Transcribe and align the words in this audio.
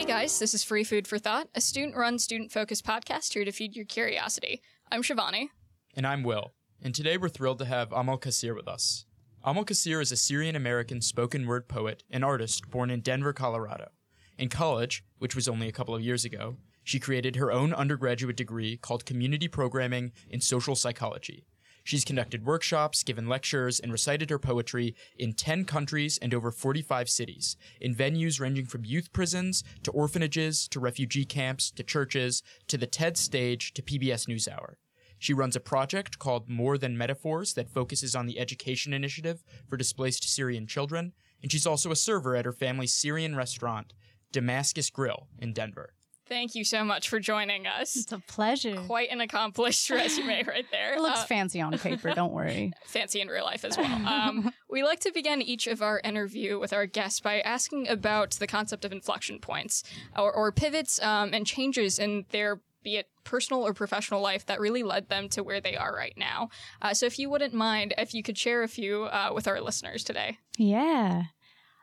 Hey 0.00 0.06
guys, 0.06 0.38
this 0.38 0.54
is 0.54 0.64
Free 0.64 0.82
Food 0.82 1.06
for 1.06 1.18
Thought, 1.18 1.48
a 1.54 1.60
student 1.60 1.94
run, 1.94 2.18
student 2.18 2.50
focused 2.50 2.86
podcast 2.86 3.34
here 3.34 3.44
to 3.44 3.52
feed 3.52 3.76
your 3.76 3.84
curiosity. 3.84 4.62
I'm 4.90 5.02
Shivani. 5.02 5.48
And 5.94 6.06
I'm 6.06 6.22
Will. 6.22 6.54
And 6.80 6.94
today 6.94 7.18
we're 7.18 7.28
thrilled 7.28 7.58
to 7.58 7.66
have 7.66 7.92
Amal 7.92 8.16
Kassir 8.16 8.56
with 8.56 8.66
us. 8.66 9.04
Amal 9.44 9.66
Kassir 9.66 10.00
is 10.00 10.10
a 10.10 10.16
Syrian 10.16 10.56
American 10.56 11.02
spoken 11.02 11.46
word 11.46 11.68
poet 11.68 12.02
and 12.10 12.24
artist 12.24 12.70
born 12.70 12.88
in 12.88 13.02
Denver, 13.02 13.34
Colorado. 13.34 13.90
In 14.38 14.48
college, 14.48 15.04
which 15.18 15.36
was 15.36 15.46
only 15.46 15.68
a 15.68 15.72
couple 15.72 15.94
of 15.94 16.00
years 16.00 16.24
ago, 16.24 16.56
she 16.82 16.98
created 16.98 17.36
her 17.36 17.52
own 17.52 17.74
undergraduate 17.74 18.38
degree 18.38 18.78
called 18.78 19.04
Community 19.04 19.48
Programming 19.48 20.12
in 20.30 20.40
Social 20.40 20.74
Psychology. 20.74 21.44
She's 21.82 22.04
conducted 22.04 22.44
workshops, 22.44 23.02
given 23.02 23.28
lectures, 23.28 23.80
and 23.80 23.90
recited 23.90 24.30
her 24.30 24.38
poetry 24.38 24.94
in 25.18 25.32
10 25.32 25.64
countries 25.64 26.18
and 26.18 26.34
over 26.34 26.50
45 26.50 27.08
cities, 27.08 27.56
in 27.80 27.94
venues 27.94 28.40
ranging 28.40 28.66
from 28.66 28.84
youth 28.84 29.12
prisons 29.12 29.64
to 29.82 29.90
orphanages 29.90 30.68
to 30.68 30.80
refugee 30.80 31.24
camps 31.24 31.70
to 31.72 31.82
churches 31.82 32.42
to 32.68 32.76
the 32.76 32.86
TED 32.86 33.16
stage 33.16 33.72
to 33.74 33.82
PBS 33.82 34.26
NewsHour. 34.28 34.74
She 35.18 35.34
runs 35.34 35.54
a 35.54 35.60
project 35.60 36.18
called 36.18 36.48
More 36.48 36.78
Than 36.78 36.96
Metaphors 36.96 37.52
that 37.54 37.68
focuses 37.68 38.16
on 38.16 38.26
the 38.26 38.38
education 38.38 38.94
initiative 38.94 39.44
for 39.68 39.76
displaced 39.76 40.24
Syrian 40.24 40.66
children, 40.66 41.12
and 41.42 41.52
she's 41.52 41.66
also 41.66 41.90
a 41.90 41.96
server 41.96 42.36
at 42.36 42.46
her 42.46 42.52
family's 42.52 42.94
Syrian 42.94 43.36
restaurant, 43.36 43.92
Damascus 44.32 44.88
Grill, 44.88 45.28
in 45.38 45.52
Denver. 45.52 45.92
Thank 46.30 46.54
you 46.54 46.62
so 46.64 46.84
much 46.84 47.08
for 47.08 47.18
joining 47.20 47.66
us. 47.66 47.96
It's 47.96 48.12
a 48.12 48.20
pleasure. 48.20 48.76
Quite 48.86 49.10
an 49.10 49.20
accomplished 49.20 49.90
resume 49.90 50.44
right 50.46 50.64
there. 50.70 50.94
It 50.94 51.00
looks 51.00 51.20
Uh, 51.20 51.24
fancy 51.26 51.60
on 51.60 51.76
paper, 51.76 52.12
don't 52.14 52.32
worry. 52.32 52.72
fancy 52.86 53.20
in 53.20 53.26
real 53.28 53.44
life 53.44 53.64
as 53.64 53.76
well. 53.76 53.86
Um, 54.06 54.52
we 54.70 54.84
like 54.84 55.00
to 55.00 55.12
begin 55.12 55.42
each 55.42 55.66
of 55.66 55.82
our 55.82 56.00
interview 56.04 56.58
with 56.60 56.72
our 56.72 56.86
guests 56.86 57.18
by 57.20 57.40
asking 57.40 57.88
about 57.88 58.30
the 58.32 58.46
concept 58.46 58.84
of 58.84 58.92
inflection 58.92 59.40
points 59.40 59.82
or, 60.16 60.32
or 60.32 60.52
pivots 60.52 61.02
um, 61.02 61.34
and 61.34 61.44
changes 61.46 61.98
in 61.98 62.24
their 62.30 62.60
be 62.84 62.96
it 62.96 63.08
personal 63.24 63.62
or 63.66 63.74
professional 63.74 64.20
life 64.22 64.46
that 64.46 64.58
really 64.60 64.82
led 64.82 65.08
them 65.10 65.28
to 65.30 65.42
where 65.42 65.60
they 65.60 65.76
are 65.76 65.92
right 65.94 66.14
now. 66.16 66.48
Uh, 66.80 66.94
so 66.94 67.04
if 67.06 67.18
you 67.18 67.28
wouldn't 67.28 67.52
mind, 67.52 67.92
if 67.98 68.14
you 68.14 68.22
could 68.22 68.38
share 68.38 68.62
a 68.62 68.68
few 68.68 69.04
uh, 69.04 69.30
with 69.34 69.46
our 69.48 69.60
listeners 69.60 70.02
today. 70.04 70.38
Yeah. 70.56 71.24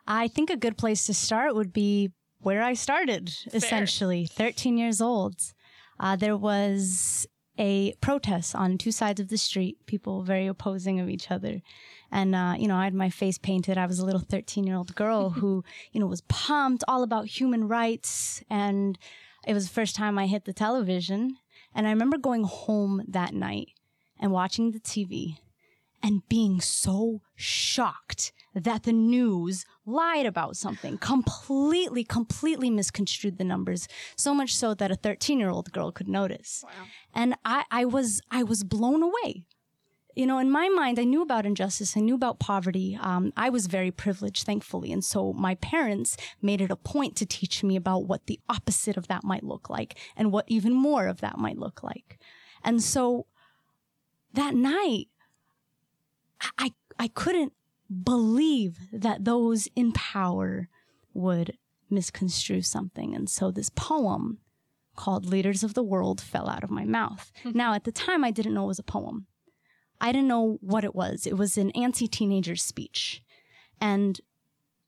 I 0.07 0.27
think 0.29 0.49
a 0.49 0.57
good 0.57 0.77
place 0.77 1.05
to 1.07 1.13
start 1.13 1.53
would 1.53 1.71
be 1.73 2.11
where 2.41 2.61
I 2.61 2.73
started, 2.73 3.33
essentially, 3.53 4.25
13 4.25 4.77
years 4.77 5.01
old. 5.01 5.35
Uh, 5.99 6.15
there 6.15 6.37
was 6.37 7.27
a 7.59 7.93
protest 8.01 8.53
on 8.55 8.77
two 8.77 8.91
sides 8.91 9.19
of 9.19 9.29
the 9.29 9.37
street, 9.37 9.77
people 9.87 10.21
very 10.21 10.47
opposing 10.47 10.99
of 10.99 11.09
each 11.09 11.31
other. 11.31 11.61
And, 12.11 12.35
uh, 12.35 12.55
you 12.57 12.67
know, 12.67 12.75
I 12.75 12.85
had 12.85 12.93
my 12.93 13.09
face 13.09 13.37
painted. 13.37 13.77
I 13.77 13.87
was 13.87 13.99
a 13.99 14.05
little 14.05 14.21
13 14.21 14.65
year 14.65 14.75
old 14.75 14.95
girl 14.95 15.29
who, 15.41 15.63
you 15.91 15.99
know, 15.99 16.05
was 16.05 16.21
pumped 16.21 16.83
all 16.87 17.03
about 17.03 17.25
human 17.25 17.67
rights. 17.67 18.43
And 18.49 18.97
it 19.45 19.53
was 19.53 19.67
the 19.67 19.73
first 19.73 19.95
time 19.95 20.17
I 20.17 20.27
hit 20.27 20.45
the 20.45 20.53
television. 20.53 21.37
And 21.73 21.87
I 21.87 21.91
remember 21.91 22.17
going 22.17 22.43
home 22.43 23.03
that 23.07 23.33
night 23.33 23.69
and 24.19 24.31
watching 24.31 24.71
the 24.71 24.79
TV 24.79 25.37
and 26.01 26.27
being 26.29 26.61
so 26.61 27.21
shocked 27.35 28.31
that 28.63 28.83
the 28.83 28.93
news 28.93 29.65
lied 29.85 30.25
about 30.25 30.55
something, 30.55 30.97
completely, 30.97 32.03
completely 32.03 32.69
misconstrued 32.69 33.37
the 33.37 33.43
numbers, 33.43 33.87
so 34.15 34.33
much 34.33 34.55
so 34.55 34.73
that 34.73 34.91
a 34.91 34.95
13 34.95 35.39
year 35.39 35.49
old 35.49 35.71
girl 35.71 35.91
could 35.91 36.07
notice. 36.07 36.63
And 37.13 37.35
I, 37.45 37.65
I 37.71 37.85
was, 37.85 38.21
I 38.31 38.43
was 38.43 38.63
blown 38.63 39.03
away. 39.03 39.45
You 40.15 40.25
know, 40.25 40.39
in 40.39 40.49
my 40.49 40.67
mind, 40.69 40.97
I 40.97 41.03
knew 41.03 41.21
about 41.21 41.45
injustice. 41.45 41.95
I 41.95 41.99
knew 41.99 42.15
about 42.15 42.39
poverty. 42.39 42.97
Um, 42.99 43.31
I 43.37 43.49
was 43.49 43.67
very 43.67 43.91
privileged, 43.91 44.45
thankfully. 44.47 44.91
And 44.91 45.05
so 45.05 45.31
my 45.31 45.53
parents 45.55 46.17
made 46.41 46.59
it 46.59 46.71
a 46.71 46.75
point 46.75 47.15
to 47.17 47.25
teach 47.27 47.63
me 47.63 47.75
about 47.75 48.07
what 48.07 48.25
the 48.25 48.39
opposite 48.49 48.97
of 48.97 49.07
that 49.09 49.23
might 49.23 49.43
look 49.43 49.69
like 49.69 49.95
and 50.15 50.31
what 50.31 50.45
even 50.47 50.73
more 50.73 51.05
of 51.05 51.21
that 51.21 51.37
might 51.37 51.59
look 51.59 51.83
like. 51.83 52.17
And 52.63 52.81
so 52.81 53.27
that 54.33 54.55
night, 54.55 55.07
I, 56.57 56.73
I 56.97 57.07
couldn't 57.09 57.53
believe 58.03 58.77
that 58.91 59.25
those 59.25 59.67
in 59.75 59.91
power 59.93 60.69
would 61.13 61.57
misconstrue 61.89 62.61
something. 62.61 63.15
And 63.15 63.29
so 63.29 63.49
this 63.51 63.69
poem 63.69 64.39
called 64.95 65.25
Leaders 65.25 65.63
of 65.63 65.73
the 65.73 65.83
World 65.83 66.19
fell 66.19 66.49
out 66.49 66.63
of 66.63 66.69
my 66.71 66.83
mouth. 66.83 67.31
now, 67.45 67.73
at 67.73 67.83
the 67.83 67.91
time, 67.91 68.23
I 68.23 68.31
didn't 68.31 68.53
know 68.53 68.65
it 68.65 68.67
was 68.67 68.79
a 68.79 68.83
poem. 68.83 69.27
I 70.01 70.11
didn't 70.11 70.27
know 70.27 70.57
what 70.61 70.83
it 70.83 70.93
was. 70.95 71.25
It 71.25 71.37
was 71.37 71.57
an 71.57 71.71
anti 71.71 72.07
teenager 72.07 72.55
speech. 72.55 73.23
And 73.79 74.19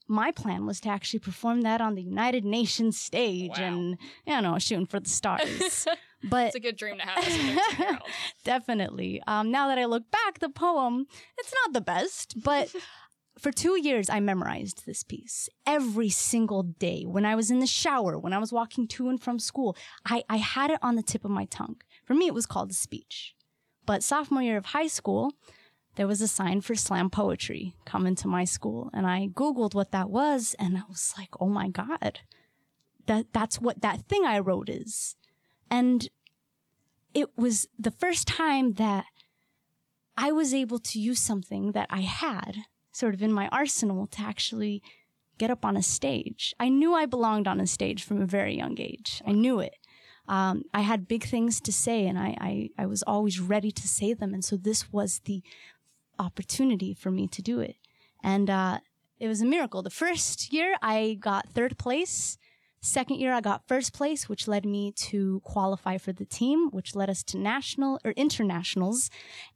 my 0.08 0.32
plan 0.32 0.66
was 0.66 0.80
to 0.82 0.90
actually 0.90 1.20
perform 1.20 1.62
that 1.62 1.82
on 1.82 1.96
the 1.96 2.02
United 2.02 2.44
Nations 2.44 3.00
stage 3.00 3.58
Wow. 3.58 3.64
and, 3.66 3.98
you 4.26 4.42
know, 4.42 4.58
shooting 4.60 4.88
for 4.88 5.00
the 5.00 5.10
stars. 5.10 5.88
but 6.24 6.48
It's 6.48 6.56
a 6.56 6.60
good 6.60 6.76
dream 6.76 6.98
to 6.98 7.04
have 7.04 7.18
as 7.20 7.28
a 7.28 7.40
13 7.40 7.80
year 7.80 7.90
old. 7.90 8.02
Definitely. 8.44 9.22
Um, 9.28 9.52
now 9.52 9.68
that 9.68 9.78
I 9.78 9.86
look 9.86 10.10
back, 10.12 10.40
the 10.40 10.50
poem, 10.50 11.08
it's 11.38 11.54
not 11.64 11.74
the 11.74 11.82
best, 11.82 12.42
but 12.44 12.74
for 13.40 13.52
two 13.52 13.80
years, 13.82 14.10
I 14.10 14.20
memorized 14.20 14.86
this 14.86 15.04
piece 15.04 15.50
every 15.66 16.10
single 16.10 16.64
day. 16.64 17.04
When 17.06 17.26
I 17.26 17.36
was 17.36 17.50
in 17.50 17.60
the 17.60 17.68
shower, 17.68 18.20
when 18.20 18.34
I 18.34 18.38
was 18.38 18.52
walking 18.52 18.88
to 18.90 19.10
and 19.10 19.22
from 19.22 19.40
school, 19.40 19.78
I, 20.06 20.24
I 20.30 20.38
had 20.38 20.72
it 20.72 20.80
on 20.82 20.96
the 20.96 21.04
tip 21.04 21.24
of 21.24 21.32
my 21.32 21.46
tongue. 21.46 21.78
For 22.04 22.14
me, 22.14 22.28
it 22.28 22.34
was 22.34 22.46
called 22.46 22.72
a 22.72 22.76
speech. 22.76 23.36
But 23.86 24.04
sophomore 24.04 24.44
year 24.44 24.58
of 24.58 24.68
high 24.68 24.88
school, 24.88 25.34
there 25.96 26.08
was 26.08 26.22
a 26.22 26.28
sign 26.28 26.62
for 26.62 26.76
slam 26.76 27.10
poetry 27.10 27.76
coming 27.86 28.16
to 28.16 28.28
my 28.28 28.44
school. 28.44 28.90
And 28.94 29.08
I 29.08 29.28
Googled 29.28 29.74
what 29.74 29.92
that 29.92 30.10
was, 30.10 30.56
and 30.60 30.78
I 30.78 30.82
was 30.90 31.14
like, 31.18 31.30
oh 31.40 31.50
my 31.50 31.70
God, 31.70 32.20
that, 33.08 33.28
that's 33.34 33.60
what 33.60 33.82
that 33.82 34.02
thing 34.08 34.26
I 34.26 34.40
wrote 34.40 34.70
is. 34.70 35.16
And 35.70 36.10
it 37.14 37.38
was 37.38 37.68
the 37.78 37.92
first 37.92 38.28
time 38.28 38.74
that 38.74 39.06
I 40.18 40.32
was 40.32 40.54
able 40.54 40.80
to 40.80 41.00
use 41.00 41.20
something 41.20 41.72
that 41.72 41.88
I 41.90 42.02
had 42.02 42.58
sort 42.92 43.14
of 43.14 43.22
in 43.22 43.32
my 43.32 43.48
arsenal 43.50 44.08
to 44.08 44.22
actually 44.22 44.82
get 45.38 45.50
up 45.50 45.64
on 45.64 45.78
a 45.78 45.82
stage. 45.82 46.54
I 46.60 46.70
knew 46.70 46.94
I 46.94 47.06
belonged 47.06 47.48
on 47.48 47.62
a 47.62 47.68
stage 47.68 48.04
from 48.04 48.22
a 48.22 48.26
very 48.26 48.56
young 48.58 48.80
age. 48.80 49.22
I 49.26 49.32
knew 49.32 49.60
it. 49.60 49.76
Um, 50.28 50.64
I 50.74 50.82
had 50.82 51.08
big 51.08 51.24
things 51.24 51.60
to 51.62 51.74
say 51.74 52.06
and 52.06 52.20
I, 52.20 52.36
I, 52.40 52.70
I 52.78 52.86
was 52.86 53.02
always 53.04 53.40
ready 53.40 53.72
to 53.72 53.88
say 53.88 54.14
them. 54.14 54.34
And 54.34 54.44
so 54.44 54.58
this 54.58 54.92
was 54.92 55.22
the 55.26 55.42
opportunity 56.20 56.94
for 56.94 57.10
me 57.10 57.28
to 57.30 57.42
do 57.42 57.62
it. 57.62 57.78
And 58.22 58.50
uh, 58.50 58.80
it 59.20 59.28
was 59.28 59.42
a 59.42 59.46
miracle. 59.46 59.82
The 59.82 59.90
first 59.90 60.52
year 60.54 60.76
I 60.82 61.18
got 61.20 61.50
third 61.50 61.78
place. 61.78 62.38
Second 62.82 63.20
year, 63.20 63.34
I 63.34 63.42
got 63.42 63.68
first 63.68 63.94
place, 63.94 64.30
which 64.30 64.48
led 64.48 64.66
me 64.66 64.92
to 64.94 65.42
qualify 65.44 65.98
for 65.98 66.14
the 66.14 66.26
team, 66.26 66.70
which 66.72 66.96
led 66.96 67.10
us 67.10 67.24
to 67.24 67.38
national 67.38 68.00
or 68.06 68.12
internationals, 68.12 69.10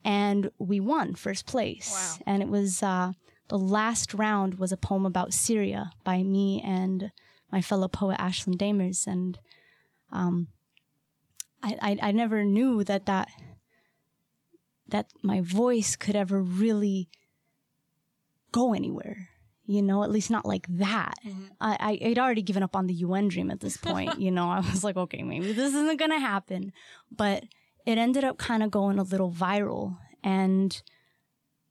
and 0.03 0.51
we 0.57 0.79
won 0.81 1.15
first 1.15 1.45
place. 1.45 1.91
Wow. 1.91 2.23
And 2.33 2.43
it 2.43 2.49
was 2.49 2.83
uh, 2.83 3.13
the 3.47 3.57
last 3.57 4.13
round 4.13 4.55
was 4.55 4.73
a 4.73 4.77
poem 4.77 5.05
about 5.05 5.33
Syria 5.33 5.91
by 6.03 6.21
me 6.21 6.61
and 6.65 7.11
my 7.49 7.61
fellow 7.61 7.87
poet 7.87 8.17
Ashlyn 8.17 8.55
Damers, 8.57 9.07
and 9.07 9.39
um, 10.11 10.47
I, 11.61 11.77
I 11.81 11.97
I 12.09 12.11
never 12.11 12.43
knew 12.43 12.83
that 12.83 13.05
that 13.05 13.29
that 14.89 15.07
my 15.21 15.39
voice 15.39 15.95
could 15.95 16.15
ever 16.15 16.41
really 16.41 17.09
go 18.51 18.73
anywhere 18.73 19.29
you 19.65 19.81
know, 19.81 20.03
at 20.03 20.11
least 20.11 20.29
not 20.29 20.45
like 20.45 20.67
that. 20.69 21.15
I, 21.61 21.77
I 21.79 22.09
I'd 22.09 22.19
already 22.19 22.41
given 22.41 22.63
up 22.63 22.75
on 22.75 22.87
the 22.87 22.93
UN 22.95 23.27
dream 23.27 23.49
at 23.49 23.61
this 23.61 23.77
point. 23.77 24.19
you 24.19 24.31
know, 24.31 24.49
I 24.49 24.59
was 24.59 24.83
like, 24.83 24.97
okay, 24.97 25.23
maybe 25.23 25.53
this 25.53 25.73
isn't 25.73 25.99
gonna 25.99 26.19
happen. 26.19 26.73
But 27.11 27.45
it 27.85 27.97
ended 27.97 28.23
up 28.23 28.37
kind 28.37 28.63
of 28.63 28.71
going 28.71 28.99
a 28.99 29.03
little 29.03 29.31
viral, 29.31 29.97
and 30.23 30.81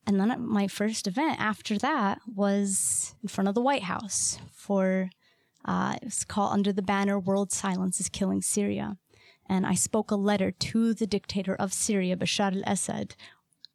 and 0.06 0.18
then 0.18 0.34
my 0.40 0.68
first 0.68 1.06
event 1.06 1.40
after 1.40 1.78
that 1.78 2.18
was 2.26 3.14
in 3.22 3.28
front 3.28 3.48
of 3.48 3.54
the 3.54 3.62
White 3.62 3.84
House 3.84 4.38
for 4.52 5.10
uh, 5.64 5.96
it 6.00 6.06
was 6.06 6.24
called 6.24 6.52
Under 6.52 6.72
the 6.72 6.82
Banner 6.82 7.18
World 7.18 7.52
Silence 7.52 8.00
is 8.00 8.08
Killing 8.08 8.42
Syria. 8.42 8.96
And 9.48 9.66
I 9.66 9.74
spoke 9.74 10.10
a 10.10 10.16
letter 10.16 10.50
to 10.50 10.94
the 10.94 11.06
dictator 11.06 11.54
of 11.54 11.72
Syria, 11.72 12.16
Bashar 12.16 12.56
al 12.56 12.72
Assad, 12.72 13.14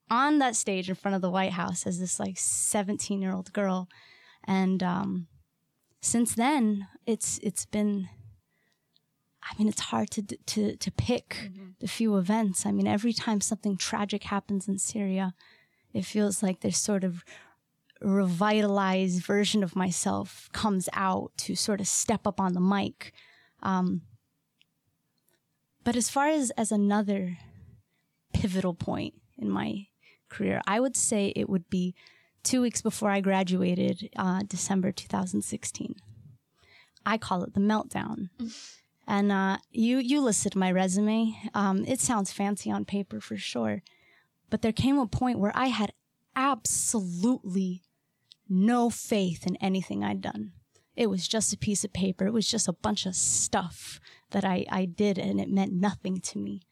on 0.10 0.40
that 0.40 0.56
stage 0.56 0.90
in 0.90 0.96
front 0.96 1.16
of 1.16 1.22
the 1.22 1.30
White 1.30 1.54
House 1.54 1.86
as 1.86 2.00
this 2.00 2.20
like 2.20 2.38
17 2.38 3.22
year 3.22 3.34
old 3.34 3.54
girl. 3.54 3.90
And 4.46 4.82
um, 4.82 5.28
since 6.02 6.36
then, 6.36 6.88
it's 7.06 7.40
it's 7.44 7.66
been. 7.66 8.10
I 9.44 9.58
mean, 9.58 9.70
it's 9.70 9.82
hard 9.82 10.10
to 10.12 10.24
to 10.24 10.76
to 10.76 10.92
pick 10.92 11.52
the 11.80 11.88
few 11.88 12.18
events. 12.18 12.66
I 12.66 12.72
mean, 12.72 12.88
every 12.88 13.14
time 13.14 13.42
something 13.42 13.78
tragic 13.78 14.24
happens 14.24 14.68
in 14.68 14.78
Syria, 14.78 15.34
it 15.94 16.06
feels 16.06 16.44
like 16.44 16.60
there's 16.60 16.78
sort 16.78 17.04
of 17.04 17.24
revitalized 18.02 19.24
version 19.24 19.64
of 19.64 19.76
myself 19.76 20.50
comes 20.54 20.88
out 20.94 21.32
to 21.38 21.56
sort 21.56 21.82
of 21.82 21.88
step 21.88 22.28
up 22.28 22.40
on 22.40 22.54
the 22.54 22.60
mic. 22.60 23.14
Um, 23.64 24.02
but 25.84 25.96
as 25.96 26.10
far 26.10 26.28
as 26.28 26.52
as 26.52 26.72
another 26.72 27.38
pivotal 28.34 28.74
point 28.74 29.16
in 29.38 29.50
my 29.50 29.88
career, 30.38 30.62
I 30.68 30.80
would 30.80 30.96
say 30.96 31.34
it 31.36 31.50
would 31.50 31.70
be 31.70 31.96
two 32.44 32.62
weeks 32.62 32.82
before 32.82 33.10
I 33.10 33.22
graduated, 33.22 34.10
uh, 34.16 34.44
December 34.48 34.92
2016. 34.92 35.96
I 37.06 37.18
call 37.18 37.44
it 37.44 37.54
the 37.54 37.60
meltdown. 37.60 38.30
and 39.08 39.32
uh, 39.32 39.58
you 39.72 39.98
you 39.98 40.22
listed 40.22 40.56
my 40.56 40.72
resume. 40.72 41.36
Um, 41.54 41.86
it 41.86 42.02
sounds 42.02 42.34
fancy 42.34 42.70
on 42.70 42.86
paper 42.86 43.22
for 43.22 43.38
sure, 43.38 43.82
but 44.50 44.62
there 44.62 44.74
came 44.74 45.00
a 45.00 45.08
point 45.08 45.40
where 45.40 45.54
I 45.56 45.68
had 45.68 45.94
absolutely 46.36 47.84
no 48.50 48.90
faith 48.90 49.48
in 49.48 49.56
anything 49.58 50.04
I'd 50.04 50.22
done. 50.22 50.52
It 50.96 51.10
was 51.10 51.28
just 51.28 51.54
a 51.54 51.58
piece 51.58 51.84
of 51.84 51.94
paper. 51.94 52.26
It 52.26 52.34
was 52.34 52.50
just 52.50 52.68
a 52.68 52.74
bunch 52.74 53.06
of 53.06 53.16
stuff 53.16 54.00
that 54.32 54.44
I, 54.44 54.66
I 54.70 54.86
did, 54.86 55.18
and 55.18 55.40
it 55.40 55.50
meant 55.50 55.72
nothing 55.72 56.20
to 56.22 56.40
me, 56.40 56.64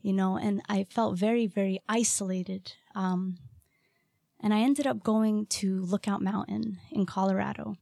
you 0.00 0.12
know. 0.12 0.36
And 0.36 0.62
I 0.68 0.84
felt 0.84 1.18
very, 1.18 1.46
very 1.46 1.80
isolated. 1.88 2.74
Um, 2.94 3.38
and 4.42 4.54
I 4.54 4.60
ended 4.60 4.86
up 4.86 5.02
going 5.02 5.46
to 5.46 5.82
Lookout 5.82 6.22
Mountain 6.22 6.78
in 6.90 7.06
Colorado 7.06 7.76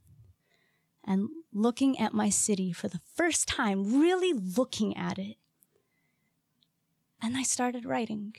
and 1.05 1.29
looking 1.53 1.99
at 1.99 2.13
my 2.13 2.29
city 2.29 2.73
for 2.73 2.89
the 2.89 3.01
first 3.15 3.49
time, 3.49 4.01
really 4.01 4.33
looking 4.33 4.97
at 4.97 5.19
it. 5.19 5.37
And 7.23 7.37
I 7.37 7.43
started 7.43 7.85
writing. 7.85 8.35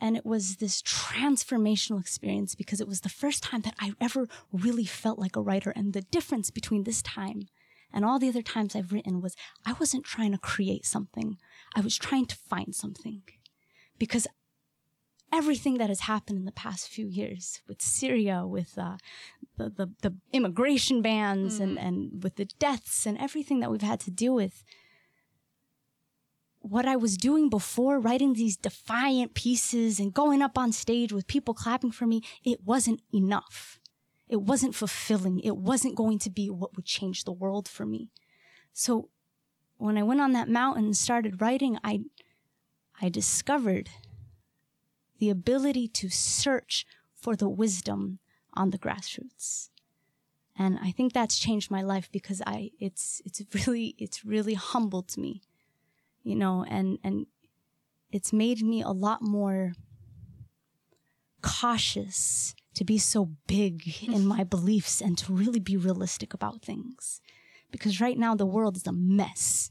And 0.00 0.16
it 0.16 0.26
was 0.26 0.56
this 0.56 0.82
transformational 0.82 2.00
experience 2.00 2.54
because 2.54 2.80
it 2.80 2.88
was 2.88 3.00
the 3.00 3.08
first 3.08 3.42
time 3.42 3.62
that 3.62 3.74
I 3.80 3.92
ever 4.00 4.28
really 4.52 4.84
felt 4.84 5.18
like 5.18 5.36
a 5.36 5.40
writer. 5.40 5.70
And 5.70 5.92
the 5.92 6.02
difference 6.02 6.50
between 6.50 6.84
this 6.84 7.02
time 7.02 7.48
and 7.92 8.04
all 8.04 8.18
the 8.18 8.28
other 8.28 8.42
times 8.42 8.76
I've 8.76 8.92
written 8.92 9.20
was 9.20 9.36
I 9.64 9.74
wasn't 9.74 10.04
trying 10.04 10.32
to 10.32 10.38
create 10.38 10.84
something. 10.84 11.38
I 11.74 11.80
was 11.80 11.96
trying 11.96 12.26
to 12.26 12.36
find 12.36 12.74
something 12.74 13.22
because 13.98 14.26
everything 15.32 15.78
that 15.78 15.88
has 15.88 16.00
happened 16.00 16.38
in 16.38 16.44
the 16.44 16.52
past 16.52 16.88
few 16.88 17.06
years 17.06 17.60
with 17.68 17.82
Syria, 17.82 18.46
with 18.46 18.78
uh, 18.78 18.96
the, 19.56 19.70
the, 19.70 19.90
the 20.02 20.14
immigration 20.32 21.02
bans, 21.02 21.58
mm. 21.58 21.62
and 21.62 21.78
and 21.78 22.22
with 22.22 22.36
the 22.36 22.44
deaths 22.44 23.06
and 23.06 23.18
everything 23.18 23.60
that 23.60 23.70
we've 23.70 23.82
had 23.82 24.00
to 24.00 24.10
deal 24.10 24.34
with. 24.34 24.64
What 26.60 26.86
I 26.86 26.96
was 26.96 27.16
doing 27.16 27.48
before, 27.48 28.00
writing 28.00 28.32
these 28.32 28.56
defiant 28.56 29.34
pieces 29.34 30.00
and 30.00 30.12
going 30.12 30.42
up 30.42 30.58
on 30.58 30.72
stage 30.72 31.12
with 31.12 31.28
people 31.28 31.54
clapping 31.54 31.92
for 31.92 32.06
me, 32.06 32.22
it 32.44 32.64
wasn't 32.64 33.02
enough. 33.14 33.78
It 34.28 34.42
wasn't 34.42 34.74
fulfilling. 34.74 35.38
It 35.40 35.56
wasn't 35.56 35.94
going 35.94 36.18
to 36.20 36.30
be 36.30 36.50
what 36.50 36.74
would 36.74 36.84
change 36.84 37.22
the 37.22 37.30
world 37.32 37.68
for 37.68 37.86
me. 37.86 38.10
So 38.72 39.10
when 39.76 39.96
I 39.96 40.02
went 40.02 40.20
on 40.20 40.32
that 40.32 40.48
mountain 40.48 40.86
and 40.86 40.96
started 40.96 41.40
writing, 41.40 41.78
I, 41.84 42.00
I 43.00 43.10
discovered 43.10 43.88
the 45.18 45.30
ability 45.30 45.88
to 45.88 46.08
search 46.08 46.86
for 47.14 47.36
the 47.36 47.48
wisdom 47.48 48.18
on 48.54 48.70
the 48.70 48.78
grassroots. 48.78 49.70
And 50.58 50.78
I 50.82 50.90
think 50.90 51.12
that's 51.12 51.38
changed 51.38 51.70
my 51.70 51.82
life 51.82 52.08
because 52.10 52.40
I, 52.46 52.70
it's, 52.80 53.20
it's 53.24 53.42
really, 53.54 53.94
it's 53.98 54.24
really 54.24 54.54
humbled 54.54 55.16
me, 55.18 55.42
you 56.22 56.34
know, 56.34 56.64
and, 56.68 56.98
and 57.04 57.26
it's 58.10 58.32
made 58.32 58.62
me 58.62 58.82
a 58.82 58.90
lot 58.90 59.20
more 59.20 59.74
cautious 61.42 62.54
to 62.74 62.84
be 62.84 62.98
so 62.98 63.30
big 63.46 63.86
in 64.02 64.14
mm-hmm. 64.14 64.26
my 64.26 64.44
beliefs 64.44 65.00
and 65.00 65.16
to 65.18 65.32
really 65.32 65.60
be 65.60 65.76
realistic 65.76 66.32
about 66.32 66.62
things. 66.62 67.20
Because 67.70 68.00
right 68.00 68.18
now 68.18 68.34
the 68.34 68.46
world 68.46 68.76
is 68.76 68.86
a 68.86 68.92
mess 68.92 69.70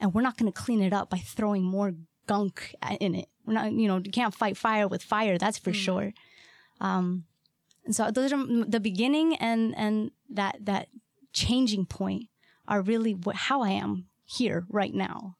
and 0.00 0.14
we're 0.14 0.22
not 0.22 0.36
going 0.36 0.50
to 0.50 0.62
clean 0.62 0.82
it 0.82 0.92
up 0.92 1.10
by 1.10 1.18
throwing 1.18 1.62
more 1.62 1.92
gunk 2.26 2.74
in 3.00 3.14
it. 3.14 3.28
We're 3.46 3.54
not, 3.54 3.72
you 3.72 3.88
know, 3.88 3.98
you 3.98 4.10
can't 4.10 4.34
fight 4.34 4.56
fire 4.56 4.86
with 4.88 5.02
fire. 5.02 5.38
That's 5.38 5.58
for 5.58 5.72
mm. 5.72 5.74
sure. 5.74 6.12
Um, 6.80 7.24
and 7.84 7.94
so 7.94 8.10
those 8.10 8.32
are 8.32 8.46
the 8.46 8.80
beginning 8.80 9.36
and, 9.36 9.74
and 9.76 10.10
that, 10.30 10.58
that 10.60 10.88
changing 11.32 11.86
point 11.86 12.28
are 12.68 12.80
really 12.80 13.14
what, 13.14 13.34
how 13.34 13.62
I 13.62 13.70
am 13.70 14.06
here 14.24 14.64
right 14.68 14.94
now. 14.94 15.36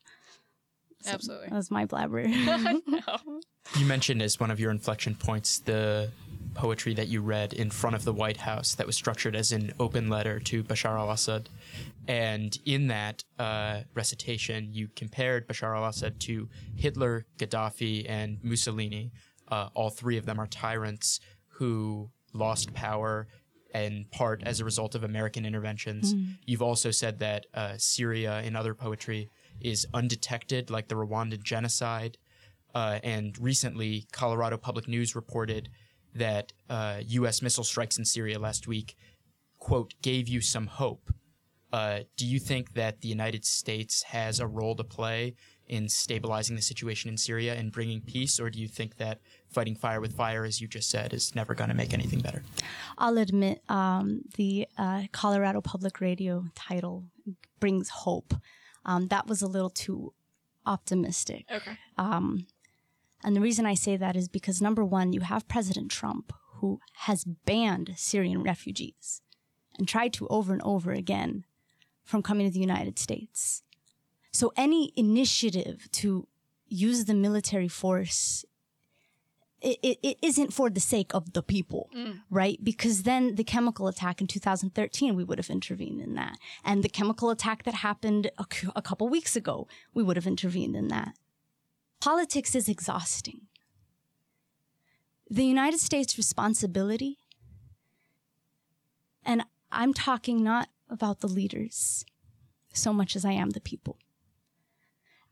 So 1.02 1.12
Absolutely. 1.12 1.49
That 1.49 1.56
was 1.56 1.70
my 1.70 1.84
blabber. 1.84 2.26
no. 2.29 3.40
You 3.76 3.87
mentioned 3.87 4.23
as 4.23 4.38
one 4.38 4.50
of 4.50 4.61
your 4.61 4.70
inflection 4.70 5.14
points 5.14 5.58
the 5.61 6.11
poetry 6.54 6.94
that 6.94 7.08
you 7.08 7.20
read 7.20 7.52
in 7.52 7.70
front 7.70 7.96
of 7.96 8.04
the 8.04 8.12
White 8.12 8.38
House 8.38 8.75
that 8.75 8.87
was 8.87 8.96
structured 8.96 9.34
as 9.37 9.52
an 9.52 9.72
open 9.78 10.08
letter 10.08 10.38
to 10.40 10.62
Bashar 10.62 10.99
al 10.99 11.10
Assad. 11.10 11.49
And 12.08 12.56
in 12.64 12.88
that 12.88 13.25
uh, 13.38 13.81
recitation, 13.94 14.69
you 14.72 14.88
compared 14.94 15.49
Bashar 15.49 15.76
al 15.76 15.87
Assad 15.87 16.20
to 16.20 16.49
Hitler, 16.76 17.26
Gaddafi, 17.38 18.08
and 18.08 18.38
Mussolini. 18.43 19.12
Uh, 19.49 19.69
all 19.75 19.90
three 19.90 20.16
of 20.16 20.26
them 20.26 20.40
are 20.40 20.46
tyrants 20.46 21.20
who 21.49 22.10
lost 22.32 22.72
power 22.72 23.28
in 23.75 24.06
part 24.10 24.43
as 24.44 24.60
a 24.60 24.64
result 24.64 24.94
of 24.94 25.04
American 25.04 25.46
interventions. 25.46 26.14
Mm. 26.14 26.37
You've 26.46 26.62
also 26.62 26.90
said 26.90 27.19
that 27.20 27.46
uh, 27.54 27.75
Syria, 27.78 28.43
in 28.43 28.56
other 28.56 28.75
poetry, 28.75 29.31
is 29.60 29.87
undetected, 29.94 30.70
like 30.70 30.88
the 30.88 30.94
Rwandan 30.94 31.43
genocide. 31.43 32.19
Uh, 32.75 32.99
and 33.02 33.38
recently, 33.38 34.06
Colorado 34.12 34.56
Public 34.56 34.88
News 34.88 35.14
reported 35.14 35.69
that 36.14 36.53
uh, 36.69 37.00
U.S. 37.06 37.43
missile 37.43 37.64
strikes 37.64 37.99
in 37.99 38.05
Syria 38.05 38.38
last 38.38 38.67
week, 38.67 38.97
quote, 39.59 39.94
gave 40.03 40.29
you 40.29 40.41
some 40.41 40.67
hope. 40.67 41.11
Uh, 41.73 42.00
do 42.17 42.26
you 42.26 42.38
think 42.38 42.75
that 42.75 43.00
the 43.00 43.09
United 43.09 43.44
States 43.47 44.03
has 44.03 44.41
a 44.41 44.47
role 44.47 44.76
to 44.76 44.85
play 44.85 45.35
in 45.69 45.88
stabilizing 45.88 46.55
the 46.55 46.61
situation 46.61 47.09
in 47.09 47.17
Syria 47.17 47.55
and 47.55 47.73
bringing 47.73 48.03
peace, 48.03 48.38
or 48.38 48.50
do 48.50 48.61
you 48.61 48.69
think 48.69 48.99
that 48.99 49.20
fighting 49.49 49.75
fire 49.75 50.03
with 50.03 50.12
fire, 50.12 50.44
as 50.44 50.61
you 50.61 50.69
just 50.69 50.91
said, 50.91 51.14
is 51.14 51.35
never 51.35 51.55
going 51.55 51.70
to 51.70 51.75
make 51.75 51.94
anything 51.94 52.20
better? 52.20 52.43
I'll 52.99 53.17
admit 53.17 53.62
um, 53.70 54.20
the 54.37 54.69
uh, 54.76 55.05
Colorado 55.12 55.62
Public 55.62 56.00
Radio 56.00 56.44
title 56.55 57.05
brings 57.59 57.88
hope. 57.88 58.35
Um, 58.85 59.09
that 59.09 59.26
was 59.26 59.41
a 59.41 59.47
little 59.47 59.70
too 59.70 60.12
optimistic. 60.67 61.47
Okay. 61.50 61.79
Um, 61.97 62.47
and 63.24 63.36
the 63.36 63.40
reason 63.40 63.66
I 63.66 63.74
say 63.74 63.96
that 63.96 64.16
is 64.16 64.28
because 64.28 64.60
number 64.60 64.84
one, 64.84 65.12
you 65.12 65.20
have 65.20 65.48
President 65.48 65.90
Trump 65.90 66.32
who 66.56 66.80
has 66.94 67.24
banned 67.24 67.94
Syrian 67.96 68.42
refugees 68.42 69.20
and 69.78 69.88
tried 69.88 70.12
to 70.14 70.28
over 70.28 70.52
and 70.52 70.62
over 70.62 70.92
again 70.92 71.44
from 72.04 72.22
coming 72.22 72.46
to 72.46 72.52
the 72.52 72.60
United 72.60 72.98
States. 72.98 73.62
So 74.32 74.52
any 74.56 74.92
initiative 74.96 75.88
to 75.92 76.26
use 76.69 77.04
the 77.04 77.14
military 77.14 77.69
force 77.69 78.44
it, 79.62 79.78
it, 79.82 79.98
it 80.02 80.18
isn't 80.22 80.52
for 80.52 80.68
the 80.68 80.80
sake 80.80 81.14
of 81.14 81.34
the 81.34 81.42
people, 81.42 81.88
mm. 81.96 82.20
right? 82.30 82.58
Because 82.62 83.04
then 83.04 83.36
the 83.36 83.44
chemical 83.44 83.87
attack 83.87 84.20
in 84.20 84.26
2013, 84.26 85.14
we 85.14 85.25
would 85.25 85.38
have 85.38 85.50
intervened 85.50 86.00
in 86.00 86.14
that. 86.14 86.37
And 86.64 86.82
the 86.82 86.88
chemical 86.88 87.30
attack 87.30 87.62
that 87.62 87.75
happened 87.75 88.30
a, 88.38 88.47
a 88.75 88.82
couple 88.82 89.08
weeks 89.08 89.37
ago, 89.37 89.68
we 89.94 90.02
would 90.02 90.16
have 90.16 90.26
intervened 90.26 90.75
in 90.75 90.88
that. 90.88 91.14
Politics 92.02 92.56
is 92.56 92.68
exhausting. 92.68 93.42
The 95.30 95.44
United 95.44 95.78
States' 95.78 96.18
responsibility, 96.18 97.18
and 99.25 99.44
I'm 99.71 99.94
talking 99.94 100.42
not 100.42 100.68
about 100.90 101.21
the 101.21 101.28
leaders 101.28 102.04
so 102.73 102.92
much 102.92 103.14
as 103.14 103.25
I 103.25 103.30
am 103.30 103.50
the 103.50 103.61
people. 103.61 103.99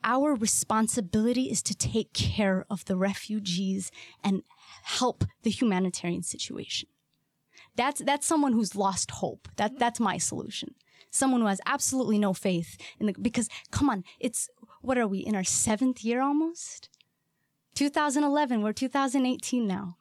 Our 0.04 0.32
responsibility 0.32 1.50
is 1.50 1.60
to 1.64 1.74
take 1.74 2.12
care 2.12 2.64
of 2.70 2.84
the 2.84 2.96
refugees 2.96 3.90
and 4.22 4.44
help 4.84 5.24
the 5.42 5.50
humanitarian 5.50 6.22
situation. 6.22 6.88
That's, 7.74 8.00
that's 8.00 8.28
someone 8.28 8.52
who's 8.52 8.76
lost 8.76 9.10
hope. 9.10 9.48
That, 9.56 9.80
that's 9.80 9.98
my 9.98 10.18
solution. 10.18 10.76
Someone 11.10 11.40
who 11.40 11.48
has 11.48 11.60
absolutely 11.66 12.20
no 12.20 12.32
faith 12.32 12.76
in 13.00 13.06
the, 13.06 13.14
because 13.20 13.48
come 13.72 13.90
on, 13.90 14.04
it's, 14.20 14.48
what 14.80 14.98
are 14.98 15.06
we 15.06 15.18
in 15.18 15.34
our 15.34 15.44
seventh 15.44 16.04
year 16.04 16.20
almost? 16.20 16.88
2011, 17.74 18.62
we're 18.62 18.72
2018 18.72 19.66
now. 19.66 19.96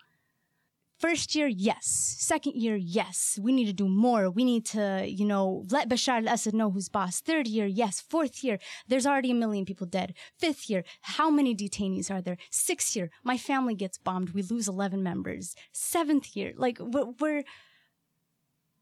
First 0.99 1.33
year, 1.33 1.47
yes. 1.47 1.85
Second 2.19 2.55
year, 2.55 2.75
yes. 2.75 3.39
We 3.41 3.53
need 3.53 3.67
to 3.67 3.73
do 3.73 3.87
more. 3.87 4.29
We 4.29 4.43
need 4.43 4.65
to, 4.67 5.05
you 5.07 5.23
know, 5.23 5.65
let 5.71 5.87
Bashar 5.87 6.27
al-Assad 6.27 6.53
know 6.53 6.71
who's 6.71 6.89
boss. 6.89 7.21
Third 7.21 7.47
year, 7.47 7.65
yes. 7.65 8.01
Fourth 8.01 8.43
year, 8.43 8.59
there's 8.85 9.07
already 9.07 9.31
a 9.31 9.35
million 9.35 9.63
people 9.63 9.87
dead. 9.87 10.13
Fifth 10.37 10.69
year, 10.69 10.83
how 11.01 11.29
many 11.29 11.55
detainees 11.55 12.11
are 12.11 12.21
there? 12.21 12.35
Sixth 12.49 12.97
year, 12.97 13.11
my 13.23 13.37
family 13.37 13.75
gets 13.75 13.97
bombed. 13.97 14.31
We 14.31 14.41
lose 14.41 14.67
11 14.67 15.01
members. 15.01 15.55
Seventh 15.71 16.35
year, 16.35 16.51
like 16.57 16.79
we're, 16.81 17.13
we're 17.21 17.43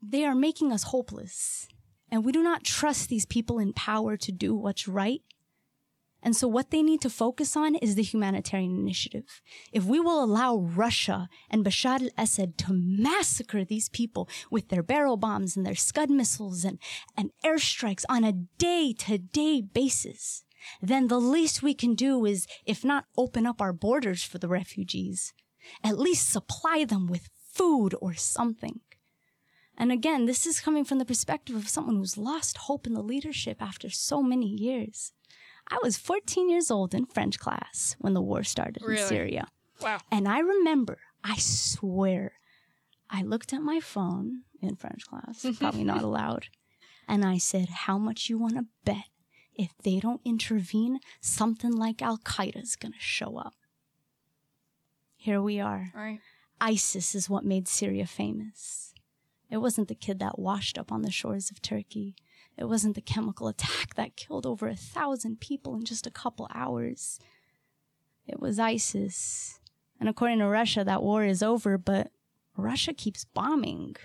they 0.01 0.25
are 0.25 0.35
making 0.35 0.71
us 0.71 0.83
hopeless. 0.83 1.67
And 2.09 2.25
we 2.25 2.31
do 2.31 2.41
not 2.41 2.63
trust 2.63 3.09
these 3.09 3.25
people 3.25 3.59
in 3.59 3.73
power 3.73 4.17
to 4.17 4.31
do 4.31 4.55
what's 4.55 4.87
right. 4.87 5.21
And 6.27 6.35
so 6.35 6.45
what 6.45 6.71
they 6.71 6.83
need 6.83 6.99
to 7.03 7.09
focus 7.09 7.55
on 7.55 7.75
is 7.75 7.95
the 7.95 8.03
humanitarian 8.03 8.77
initiative. 8.77 9.41
If 9.71 9.85
we 9.85 10.01
will 10.01 10.21
allow 10.21 10.57
Russia 10.57 11.29
and 11.49 11.63
Bashar 11.63 12.01
al-Assad 12.01 12.57
to 12.57 12.73
massacre 12.73 13.63
these 13.63 13.87
people 13.87 14.27
with 14.51 14.67
their 14.67 14.83
barrel 14.83 15.15
bombs 15.15 15.55
and 15.55 15.65
their 15.65 15.73
Scud 15.73 16.09
missiles 16.09 16.65
and, 16.65 16.79
and 17.15 17.31
airstrikes 17.45 18.03
on 18.09 18.25
a 18.25 18.33
day 18.33 18.91
to 19.05 19.17
day 19.17 19.61
basis, 19.61 20.43
then 20.81 21.07
the 21.07 21.17
least 21.17 21.63
we 21.63 21.73
can 21.73 21.95
do 21.95 22.25
is, 22.25 22.45
if 22.65 22.83
not 22.83 23.05
open 23.17 23.45
up 23.45 23.61
our 23.61 23.71
borders 23.71 24.21
for 24.21 24.37
the 24.37 24.49
refugees, 24.49 25.33
at 25.81 25.97
least 25.97 26.29
supply 26.29 26.83
them 26.83 27.07
with 27.07 27.29
food 27.53 27.95
or 28.01 28.15
something. 28.15 28.81
And 29.77 29.93
again, 29.93 30.25
this 30.25 30.45
is 30.45 30.59
coming 30.59 30.83
from 30.83 30.97
the 30.99 31.05
perspective 31.05 31.55
of 31.55 31.69
someone 31.69 31.95
who's 31.95 32.17
lost 32.17 32.57
hope 32.57 32.85
in 32.85 32.93
the 32.93 33.01
leadership 33.01 33.61
after 33.61 33.89
so 33.89 34.21
many 34.21 34.47
years. 34.47 35.13
I 35.69 35.79
was 35.83 35.97
14 35.97 36.49
years 36.49 36.71
old 36.71 36.93
in 36.93 37.05
French 37.05 37.39
class 37.39 37.95
when 37.99 38.13
the 38.13 38.21
war 38.21 38.43
started 38.43 38.81
Really? 38.81 39.01
in 39.01 39.07
Syria. 39.07 39.47
Wow. 39.81 39.99
And 40.11 40.27
I 40.27 40.39
remember, 40.39 40.97
I 41.23 41.35
swear, 41.37 42.33
I 43.09 43.21
looked 43.21 43.53
at 43.53 43.61
my 43.61 43.79
phone 43.79 44.43
in 44.61 44.75
French 44.75 45.05
class, 45.05 45.45
probably 45.59 45.83
not 45.83 46.01
allowed, 46.03 46.47
and 47.07 47.23
I 47.25 47.37
said, 47.37 47.69
How 47.69 47.97
much 47.97 48.29
you 48.29 48.37
want 48.37 48.55
to 48.55 48.65
bet 48.85 49.05
if 49.55 49.71
they 49.83 49.99
don't 49.99 50.21
intervene, 50.25 50.99
something 51.21 51.71
like 51.71 52.01
Al 52.01 52.17
Qaeda 52.17 52.61
is 52.63 52.75
going 52.75 52.93
to 52.93 52.99
show 52.99 53.37
up? 53.37 53.53
Here 55.15 55.41
we 55.41 55.59
are. 55.59 55.91
Right. 55.95 56.19
ISIS 56.61 57.13
is 57.13 57.29
what 57.29 57.45
made 57.45 57.67
Syria 57.67 58.05
famous. 58.07 58.93
It 59.49 59.57
wasn't 59.57 59.87
the 59.87 59.95
kid 59.95 60.19
that 60.19 60.39
washed 60.39 60.77
up 60.77 60.91
on 60.91 61.01
the 61.03 61.11
shores 61.11 61.49
of 61.51 61.61
Turkey. 61.61 62.15
It 62.57 62.65
wasn't 62.65 62.95
the 62.95 63.01
chemical 63.01 63.47
attack 63.47 63.95
that 63.95 64.15
killed 64.15 64.45
over 64.45 64.67
a 64.67 64.75
thousand 64.75 65.39
people 65.39 65.75
in 65.75 65.85
just 65.85 66.07
a 66.07 66.11
couple 66.11 66.47
hours. 66.53 67.19
It 68.25 68.39
was 68.39 68.59
ISIS. 68.59 69.59
And 69.99 70.09
according 70.09 70.39
to 70.39 70.47
Russia, 70.47 70.83
that 70.83 71.03
war 71.03 71.23
is 71.23 71.41
over, 71.41 71.77
but 71.77 72.11
Russia 72.55 72.93
keeps 72.93 73.25
bombing. 73.25 73.95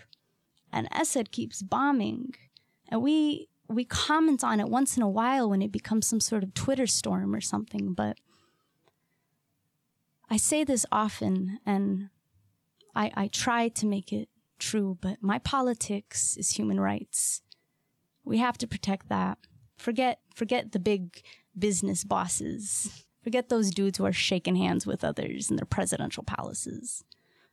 And 0.73 0.89
Assad 0.93 1.31
keeps 1.33 1.63
bombing. 1.63 2.35
And 2.89 3.03
we 3.03 3.49
we 3.69 3.85
comment 3.85 4.45
on 4.45 4.61
it 4.61 4.69
once 4.69 4.97
in 4.97 5.03
a 5.03 5.09
while 5.09 5.49
when 5.49 5.63
it 5.63 5.73
becomes 5.73 6.07
some 6.07 6.21
sort 6.21 6.43
of 6.43 6.53
Twitter 6.53 6.87
storm 6.87 7.35
or 7.35 7.41
something, 7.41 7.95
but 7.95 8.19
I 10.29 10.37
say 10.37 10.65
this 10.65 10.85
often 10.93 11.59
and 11.65 12.11
I, 12.95 13.11
I 13.15 13.29
try 13.29 13.69
to 13.69 13.87
make 13.87 14.13
it 14.13 14.29
true, 14.59 14.99
but 15.01 15.23
my 15.23 15.39
politics 15.39 16.37
is 16.37 16.51
human 16.51 16.81
rights. 16.81 17.43
We 18.25 18.39
have 18.39 18.59
to 18.59 18.67
protect 18.67 19.09
that. 19.09 19.39
Forget 19.77 20.21
forget 20.35 20.73
the 20.73 20.79
big 20.79 21.23
business 21.59 22.05
bosses. 22.05 23.05
Forget 23.23 23.49
those 23.49 23.71
dudes 23.71 23.99
who 23.99 24.07
are 24.07 24.13
shaking 24.13 24.57
hands 24.57 24.87
with 24.87 25.05
others 25.05 25.51
in 25.51 25.57
their 25.57 25.67
presidential 25.67 26.25
palaces. 26.25 27.05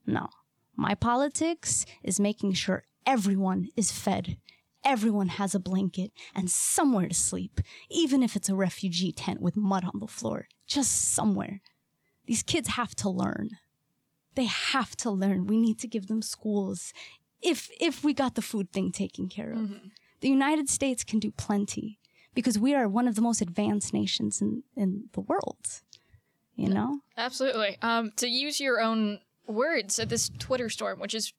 No. 0.06 0.30
My 0.76 0.96
politics 0.96 1.86
is 2.04 2.20
making 2.20 2.54
sure 2.54 2.84
everyone 3.06 3.68
is 3.76 3.92
fed, 3.92 4.38
everyone 4.84 5.28
has 5.28 5.54
a 5.54 5.60
blanket 5.60 6.12
and 6.34 6.50
somewhere 6.50 7.10
to 7.10 7.14
sleep, 7.14 7.60
even 7.90 8.24
if 8.24 8.36
it's 8.36 8.50
a 8.50 8.56
refugee 8.56 9.12
tent 9.12 9.42
with 9.42 9.56
mud 9.56 9.84
on 9.84 10.00
the 10.00 10.08
floor, 10.08 10.48
just 10.66 11.14
somewhere. 11.14 11.62
These 12.26 12.44
kids 12.44 12.70
have 12.70 12.96
to 12.96 13.10
learn. 13.10 13.50
They 14.36 14.46
have 14.46 14.96
to 14.98 15.12
learn. 15.12 15.48
We 15.48 15.58
need 15.58 15.80
to 15.80 15.88
give 15.88 16.08
them 16.08 16.22
schools 16.22 16.94
if 17.42 17.70
if 17.80 18.04
we 18.04 18.14
got 18.14 18.36
the 18.36 18.42
food 18.42 18.72
thing 18.72 18.92
taken 18.92 19.28
care 19.28 19.52
of. 19.52 19.58
Mm-hmm. 19.58 19.88
The 20.22 20.30
United 20.30 20.70
States 20.70 21.04
can 21.04 21.20
do 21.20 21.32
plenty 21.32 22.00
because 22.34 22.60
we 22.60 22.76
are 22.76 22.88
one 22.88 23.08
of 23.08 23.16
the 23.16 23.22
most 23.22 23.42
advanced 23.42 23.94
nations 23.94 24.42
in, 24.42 24.64
in 24.76 25.06
the 25.14 25.22
world. 25.22 25.82
You 26.56 26.70
know? 26.70 27.00
Absolutely. 27.18 27.78
Um, 27.82 28.12
to 28.18 28.28
use 28.28 28.60
your 28.60 28.82
own 28.82 29.20
words 29.48 29.98
at 29.98 30.10
this 30.10 30.30
Twitter 30.40 30.70
storm, 30.70 31.00
which 31.00 31.16
is, 31.16 31.34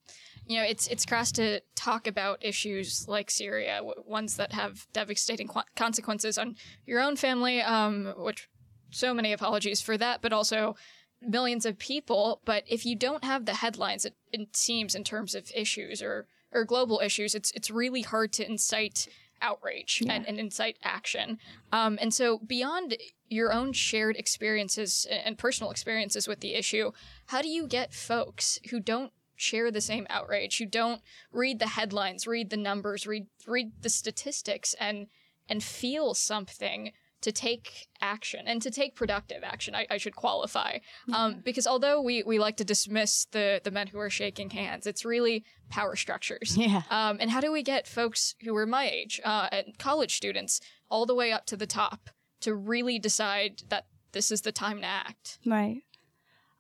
you 0.47 0.57
know, 0.57 0.65
it's 0.65 0.89
it's 0.89 1.05
crass 1.05 1.31
to 1.33 1.61
talk 1.75 2.07
about 2.07 2.45
issues 2.45 3.07
like 3.07 3.31
Syria, 3.31 3.77
w- 3.77 4.03
ones 4.07 4.37
that 4.37 4.53
have 4.53 4.87
devastating 4.95 5.47
qu- 5.47 5.61
consequences 5.77 6.39
on 6.39 6.57
your 6.87 7.01
own 7.01 7.17
family. 7.17 7.61
Um, 7.61 8.15
which 8.17 8.49
so 8.91 9.15
many 9.15 9.33
apologies 9.33 9.81
for 9.81 9.97
that, 9.99 10.23
but 10.23 10.33
also 10.33 10.75
millions 11.23 11.67
of 11.67 11.79
people. 11.79 12.41
But 12.45 12.65
if 12.67 12.85
you 12.85 12.97
don't 12.97 13.25
have 13.25 13.45
the 13.45 13.55
headlines, 13.55 14.05
it, 14.05 14.15
it 14.33 14.57
seems 14.57 14.95
in 14.95 15.05
terms 15.05 15.35
of 15.35 15.51
issues 15.55 16.03
or 16.03 16.27
or 16.53 16.65
global 16.65 17.01
issues, 17.03 17.35
it's 17.35 17.51
it's 17.53 17.71
really 17.71 18.03
hard 18.03 18.33
to 18.35 18.47
incite 18.47 19.09
outrage 19.43 20.03
and, 20.07 20.29
and 20.29 20.39
incite 20.39 20.77
action. 20.83 21.39
Um, 21.73 21.99
and 22.01 22.13
so 22.13 22.39
beyond 22.39 22.97
your 23.29 23.53
own 23.53 23.73
shared 23.73 24.17
experiences 24.17 25.07
and 25.11 25.39
personal 25.39 25.71
experiences 25.71 26.29
with 26.29 26.41
the 26.41 26.55
issue, 26.55 26.93
how 27.27 27.41
do 27.41 27.49
you 27.49 27.67
get 27.67 27.95
folks 27.95 28.59
who 28.71 28.81
don't 28.81 29.13
share 29.37 29.71
the 29.71 29.81
same 29.81 30.07
outrage, 30.11 30.59
who 30.59 30.67
don't 30.67 31.01
read 31.33 31.59
the 31.59 31.69
headlines, 31.69 32.27
read 32.27 32.51
the 32.51 32.57
numbers, 32.57 33.07
read 33.07 33.27
read 33.47 33.73
the 33.81 33.89
statistics 33.89 34.75
and 34.75 35.07
and 35.49 35.63
feel 35.63 36.15
something 36.15 36.93
to 37.21 37.33
take 37.33 37.89
action 38.01 38.47
and 38.47 38.63
to 38.63 38.71
take 38.71 38.95
productive 38.95 39.43
action. 39.43 39.75
I, 39.75 39.87
I 39.91 39.99
should 39.99 40.17
qualify 40.17 40.79
um, 41.13 41.43
because 41.45 41.67
although 41.67 42.01
we, 42.01 42.23
we 42.23 42.39
like 42.39 42.57
to 42.57 42.65
dismiss 42.65 43.27
the 43.33 43.61
the 43.63 43.71
men 43.71 43.89
who 43.89 43.99
are 43.99 44.11
shaking 44.11 44.51
hands, 44.51 44.87
it's 44.87 45.05
really 45.05 45.45
power 45.69 45.97
structures. 45.97 46.57
Yeah. 46.57 46.83
Um, 46.91 47.19
and 47.21 47.31
how 47.31 47.41
do 47.41 47.53
we 47.53 47.63
get 47.63 47.87
folks 47.87 48.35
who 48.43 48.57
are 48.57 48.67
my 48.67 48.89
age, 48.89 49.21
uh, 49.25 49.49
and 49.53 49.79
college 49.79 50.17
students, 50.17 50.61
all 50.89 51.07
the 51.07 51.15
way 51.15 51.33
up 51.33 51.47
to 51.47 51.57
the 51.57 51.67
top 51.67 52.11
to 52.41 52.55
really 52.55 52.99
decide 52.99 53.63
that 53.69 53.87
this 54.13 54.31
is 54.31 54.43
the 54.43 54.53
time 54.53 54.81
to 54.81 54.87
act? 54.87 55.39
Right. 55.47 55.83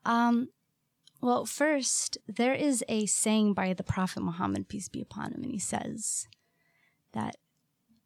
Um, 0.04 0.48
well, 1.20 1.44
first, 1.44 2.18
there 2.26 2.54
is 2.54 2.84
a 2.88 3.06
saying 3.06 3.54
by 3.54 3.74
the 3.74 3.82
Prophet 3.82 4.22
Muhammad, 4.22 4.68
peace 4.68 4.88
be 4.88 5.02
upon 5.02 5.32
him, 5.32 5.42
and 5.42 5.52
he 5.52 5.58
says 5.58 6.28
that 7.12 7.36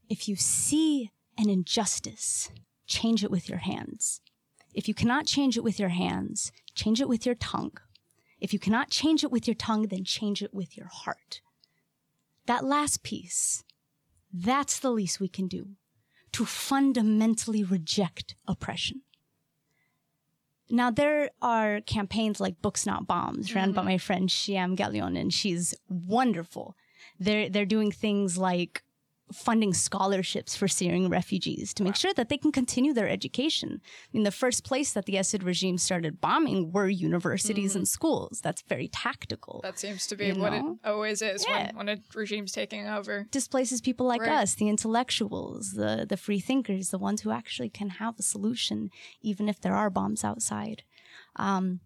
if 0.08 0.28
you 0.28 0.36
see 0.36 1.10
an 1.36 1.48
injustice, 1.48 2.50
change 2.86 3.24
it 3.24 3.30
with 3.30 3.48
your 3.48 3.58
hands. 3.58 4.20
If 4.74 4.88
you 4.88 4.94
cannot 4.94 5.26
change 5.26 5.56
it 5.56 5.64
with 5.64 5.78
your 5.78 5.90
hands, 5.90 6.52
change 6.74 7.00
it 7.00 7.08
with 7.08 7.24
your 7.24 7.34
tongue. 7.34 7.76
If 8.40 8.52
you 8.52 8.58
cannot 8.58 8.90
change 8.90 9.24
it 9.24 9.30
with 9.30 9.46
your 9.46 9.54
tongue, 9.54 9.86
then 9.88 10.04
change 10.04 10.42
it 10.42 10.52
with 10.52 10.76
your 10.76 10.88
heart. 10.88 11.40
That 12.46 12.64
last 12.64 13.02
piece, 13.02 13.64
that's 14.32 14.78
the 14.78 14.90
least 14.90 15.20
we 15.20 15.28
can 15.28 15.48
do 15.48 15.76
to 16.32 16.44
fundamentally 16.44 17.62
reject 17.62 18.34
oppression. 18.46 19.02
Now 20.68 20.90
there 20.90 21.30
are 21.40 21.80
campaigns 21.80 22.40
like 22.40 22.60
Books 22.60 22.86
Not 22.86 23.06
Bombs, 23.06 23.54
run 23.54 23.72
by 23.72 23.80
mm-hmm. 23.80 23.88
my 23.90 23.98
friend 23.98 24.28
Shiam 24.28 24.76
Galion, 24.76 25.18
and 25.18 25.32
she's 25.32 25.74
wonderful. 25.88 26.74
They're 27.20 27.48
they're 27.48 27.66
doing 27.66 27.92
things 27.92 28.36
like 28.36 28.82
funding 29.34 29.74
scholarships 29.74 30.56
for 30.56 30.68
Syrian 30.68 31.08
refugees 31.08 31.74
to 31.74 31.82
make 31.82 31.96
sure 31.96 32.14
that 32.14 32.28
they 32.28 32.38
can 32.38 32.52
continue 32.52 32.92
their 32.94 33.08
education. 33.08 33.80
I 33.82 34.08
mean, 34.12 34.22
the 34.22 34.30
first 34.30 34.64
place 34.64 34.92
that 34.92 35.06
the 35.06 35.16
Assad 35.16 35.42
regime 35.42 35.78
started 35.78 36.20
bombing 36.20 36.72
were 36.72 36.88
universities 36.88 37.74
and 37.76 37.86
schools. 37.88 38.40
That's 38.42 38.62
very 38.62 38.88
tactical. 38.88 39.60
That 39.62 39.78
seems 39.78 40.06
to 40.08 40.16
be 40.16 40.26
You 40.26 40.34
what 40.36 40.52
know? 40.52 40.78
it 40.82 40.88
always 40.88 41.20
is 41.22 41.44
Yeah. 41.48 41.66
when, 41.74 41.86
when 41.86 41.88
a 41.88 42.02
regime's 42.14 42.52
taking 42.52 42.86
over. 42.86 43.26
displaces 43.30 43.80
people 43.80 44.06
like 44.06 44.20
Right. 44.22 44.30
us, 44.42 44.54
the 44.54 44.68
intellectuals, 44.68 45.72
the 45.72 46.06
the 46.08 46.16
free 46.16 46.40
thinkers, 46.40 46.90
the 46.90 46.98
ones 46.98 47.22
who 47.22 47.30
actually 47.30 47.70
can 47.70 47.88
have 47.90 48.18
a 48.18 48.22
solution, 48.22 48.90
even 49.22 49.48
if 49.48 49.60
there 49.60 49.74
are 49.74 49.90
bombs 49.90 50.24
outside. 50.24 50.82
Um, 51.36 51.80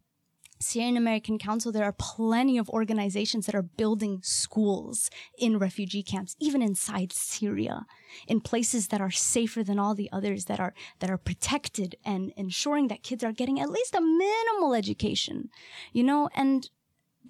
Syrian 0.61 0.97
American 0.97 1.39
Council, 1.39 1.71
there 1.71 1.85
are 1.85 1.93
plenty 1.93 2.59
of 2.59 2.69
organizations 2.71 3.47
that 3.47 3.55
are 3.55 3.63
building 3.63 4.21
schools 4.23 5.11
in 5.39 5.59
refugee 5.59 6.03
camps, 6.03 6.37
even 6.41 6.63
inside 6.63 7.13
Syria, 7.13 7.87
in 8.27 8.41
places 8.41 8.89
that 8.89 9.01
are 9.01 9.11
safer 9.11 9.63
than 9.63 9.79
all 9.79 9.95
the 9.95 10.11
others, 10.13 10.47
that 10.47 10.59
are 10.59 10.75
that 10.99 11.11
are 11.11 11.19
protected 11.19 11.97
and 12.05 12.33
ensuring 12.37 12.89
that 12.89 13.03
kids 13.03 13.23
are 13.23 13.33
getting 13.33 13.61
at 13.61 13.71
least 13.71 13.95
a 13.95 14.01
minimal 14.01 14.75
education. 14.75 15.51
You 15.93 16.05
know, 16.05 16.29
and 16.35 16.69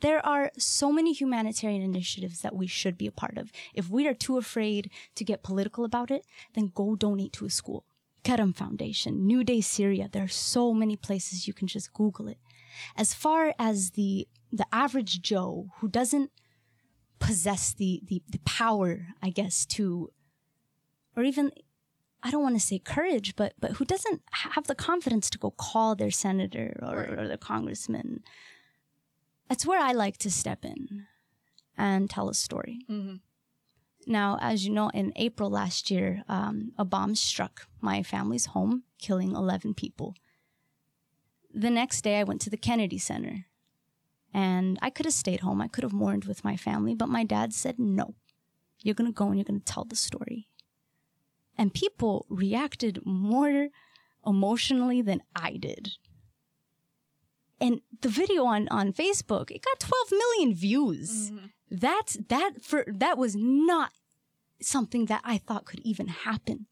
there 0.00 0.24
are 0.24 0.50
so 0.56 0.92
many 0.92 1.12
humanitarian 1.12 1.82
initiatives 1.82 2.40
that 2.40 2.54
we 2.54 2.66
should 2.66 2.96
be 2.96 3.06
a 3.06 3.12
part 3.12 3.36
of. 3.36 3.50
If 3.74 3.90
we 3.90 4.06
are 4.06 4.14
too 4.14 4.38
afraid 4.38 4.90
to 5.16 5.24
get 5.24 5.42
political 5.42 5.84
about 5.84 6.10
it, 6.10 6.24
then 6.54 6.72
go 6.74 6.96
donate 6.96 7.32
to 7.34 7.46
a 7.46 7.50
school. 7.50 7.84
Karam 8.22 8.52
Foundation, 8.52 9.26
New 9.26 9.42
Day 9.42 9.60
Syria. 9.60 10.08
There 10.10 10.24
are 10.24 10.28
so 10.28 10.74
many 10.74 10.96
places 10.96 11.46
you 11.46 11.54
can 11.54 11.66
just 11.66 11.92
Google 11.92 12.28
it. 12.28 12.38
As 12.96 13.14
far 13.14 13.54
as 13.58 13.90
the 13.92 14.28
the 14.52 14.66
average 14.72 15.20
Joe 15.20 15.68
who 15.78 15.88
doesn't 15.88 16.30
possess 17.18 17.72
the 17.74 18.00
the, 18.06 18.22
the 18.28 18.38
power, 18.40 19.08
I 19.22 19.30
guess, 19.30 19.66
to 19.66 20.12
or 21.16 21.22
even 21.24 21.50
I 22.22 22.30
don't 22.30 22.42
want 22.42 22.56
to 22.56 22.60
say 22.66 22.78
courage, 22.78 23.36
but 23.36 23.54
but 23.60 23.72
who 23.72 23.84
doesn't 23.84 24.22
have 24.30 24.66
the 24.66 24.74
confidence 24.74 25.30
to 25.30 25.38
go 25.38 25.50
call 25.50 25.94
their 25.94 26.10
senator 26.10 26.78
or, 26.82 26.96
Right. 26.96 27.10
or 27.18 27.28
their 27.28 27.36
congressman 27.36 28.22
that's 29.48 29.64
where 29.64 29.80
I 29.80 29.92
like 29.92 30.18
to 30.18 30.30
step 30.30 30.62
in 30.62 31.06
and 31.76 32.10
tell 32.10 32.28
a 32.28 32.34
story. 32.34 32.80
Mhm. 32.90 33.20
Now, 34.06 34.36
as 34.42 34.66
you 34.66 34.72
know, 34.72 34.90
in 34.90 35.12
April 35.16 35.48
last 35.48 35.90
year, 35.90 36.22
um, 36.28 36.72
a 36.76 36.84
bomb 36.84 37.14
struck 37.14 37.66
my 37.80 38.02
family's 38.02 38.46
home, 38.46 38.84
killing 38.98 39.32
11 39.34 39.72
people. 39.74 40.14
The 41.58 41.70
next 41.70 42.02
day, 42.02 42.18
I 42.18 42.24
went 42.24 42.40
to 42.42 42.50
the 42.50 42.56
Kennedy 42.56 42.98
Center. 42.98 43.46
And 44.32 44.78
I 44.82 44.90
could 44.90 45.06
have 45.06 45.14
stayed 45.14 45.40
home. 45.40 45.60
I 45.60 45.68
could 45.68 45.84
have 45.84 45.92
mourned 45.92 46.26
with 46.26 46.44
my 46.44 46.56
family, 46.56 46.94
but 46.94 47.08
my 47.08 47.24
dad 47.24 47.52
said, 47.54 47.78
no, 47.78 48.14
you're 48.82 48.94
going 48.94 49.10
to 49.10 49.14
go 49.14 49.26
and 49.26 49.36
you're 49.36 49.44
going 49.44 49.60
to 49.60 49.72
tell 49.72 49.84
the 49.84 49.96
story. 49.96 50.48
And 51.56 51.74
people 51.74 52.26
reacted 52.28 53.00
more 53.04 53.68
emotionally 54.24 55.00
than 55.02 55.22
I 55.34 55.56
did 55.56 55.92
and 57.60 57.80
the 58.00 58.08
video 58.08 58.44
on 58.44 58.68
on 58.68 58.92
Facebook, 58.92 59.50
it 59.50 59.62
got 59.62 59.80
12 59.80 60.12
million 60.12 60.54
views. 60.54 61.30
Mm-hmm. 61.30 61.46
That's 61.70 62.16
that 62.28 62.62
for 62.62 62.84
that 62.88 63.18
was 63.18 63.36
not 63.36 63.92
something 64.60 65.06
that 65.06 65.20
I 65.24 65.38
thought 65.38 65.66
could 65.66 65.80
even 65.80 66.08
happen. 66.08 66.66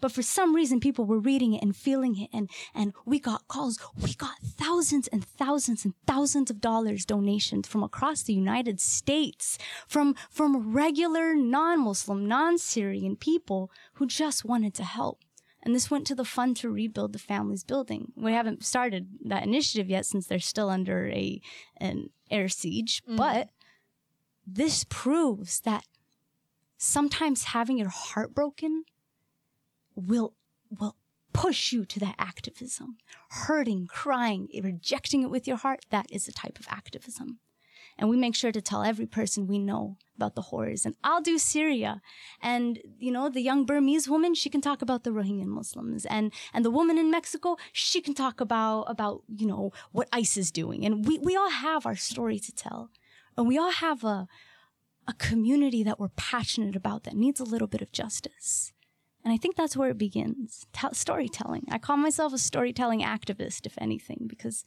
But 0.00 0.12
for 0.12 0.22
some 0.22 0.54
reason, 0.54 0.80
people 0.80 1.04
were 1.04 1.18
reading 1.18 1.54
it 1.54 1.62
and 1.62 1.74
feeling 1.76 2.18
it, 2.18 2.30
and 2.32 2.50
and 2.74 2.92
we 3.04 3.18
got 3.18 3.48
calls. 3.48 3.78
We 4.00 4.14
got 4.14 4.38
thousands 4.42 5.08
and 5.08 5.24
thousands 5.24 5.84
and 5.84 5.94
thousands 6.06 6.50
of 6.50 6.60
dollars 6.60 7.04
donations 7.04 7.68
from 7.68 7.82
across 7.82 8.22
the 8.22 8.34
United 8.34 8.80
States, 8.80 9.58
from 9.86 10.14
from 10.30 10.72
regular 10.72 11.34
non-Muslim, 11.34 12.26
non-Syrian 12.26 13.16
people 13.16 13.70
who 13.94 14.06
just 14.06 14.44
wanted 14.44 14.74
to 14.74 14.84
help. 14.84 15.20
And 15.62 15.74
this 15.74 15.90
went 15.90 16.06
to 16.08 16.14
the 16.14 16.24
fund 16.24 16.56
to 16.56 16.70
rebuild 16.70 17.12
the 17.12 17.20
family's 17.20 17.62
building. 17.62 18.12
We 18.16 18.32
haven't 18.32 18.64
started 18.64 19.08
that 19.24 19.44
initiative 19.44 19.88
yet 19.88 20.06
since 20.06 20.26
they're 20.26 20.40
still 20.40 20.68
under 20.68 21.08
a 21.08 21.40
an 21.76 22.10
air 22.30 22.48
siege, 22.48 23.02
mm. 23.08 23.16
but 23.16 23.50
this 24.46 24.84
proves 24.88 25.60
that 25.60 25.84
sometimes 26.78 27.44
having 27.44 27.78
your 27.78 27.90
heart 27.90 28.34
broken 28.34 28.84
will 29.94 30.34
will 30.70 30.96
push 31.32 31.72
you 31.72 31.84
to 31.84 32.00
that 32.00 32.14
activism. 32.18 32.98
Hurting, 33.30 33.86
crying, 33.86 34.48
rejecting 34.62 35.22
it 35.22 35.30
with 35.30 35.46
your 35.46 35.56
heart, 35.56 35.86
that 35.90 36.06
is 36.10 36.28
a 36.28 36.32
type 36.32 36.58
of 36.58 36.66
activism. 36.68 37.38
And 37.98 38.08
we 38.08 38.16
make 38.16 38.34
sure 38.34 38.52
to 38.52 38.62
tell 38.62 38.82
every 38.82 39.06
person 39.06 39.46
we 39.46 39.58
know 39.58 39.96
about 40.16 40.34
the 40.34 40.42
horrors. 40.42 40.86
And 40.86 40.94
I'll 41.04 41.20
do 41.20 41.38
Syria. 41.38 42.00
And, 42.40 42.80
you 42.98 43.12
know, 43.12 43.28
the 43.28 43.42
young 43.42 43.66
Burmese 43.66 44.08
woman, 44.08 44.34
she 44.34 44.48
can 44.48 44.60
talk 44.60 44.82
about 44.82 45.04
the 45.04 45.10
Rohingya 45.10 45.46
Muslims. 45.46 46.06
And, 46.06 46.32
and 46.54 46.64
the 46.64 46.70
woman 46.70 46.96
in 46.96 47.10
Mexico, 47.10 47.56
she 47.72 48.00
can 48.00 48.14
talk 48.14 48.40
about, 48.40 48.84
about, 48.84 49.22
you 49.28 49.46
know, 49.46 49.72
what 49.90 50.08
ICE 50.12 50.36
is 50.38 50.50
doing. 50.50 50.86
And 50.86 51.06
we, 51.06 51.18
we 51.18 51.36
all 51.36 51.50
have 51.50 51.84
our 51.84 51.96
story 51.96 52.38
to 52.38 52.52
tell. 52.52 52.90
And 53.36 53.46
we 53.46 53.58
all 53.58 53.72
have 53.72 54.04
a, 54.04 54.26
a 55.06 55.12
community 55.14 55.82
that 55.82 56.00
we're 56.00 56.08
passionate 56.08 56.76
about 56.76 57.04
that 57.04 57.14
needs 57.14 57.40
a 57.40 57.44
little 57.44 57.68
bit 57.68 57.82
of 57.82 57.92
justice. 57.92 58.72
And 59.24 59.32
I 59.32 59.36
think 59.36 59.56
that's 59.56 59.76
where 59.76 59.90
it 59.90 59.98
begins. 59.98 60.66
Tell, 60.72 60.92
storytelling. 60.94 61.66
I 61.70 61.78
call 61.78 61.96
myself 61.96 62.32
a 62.32 62.38
storytelling 62.38 63.02
activist, 63.02 63.66
if 63.66 63.74
anything, 63.78 64.24
because 64.26 64.64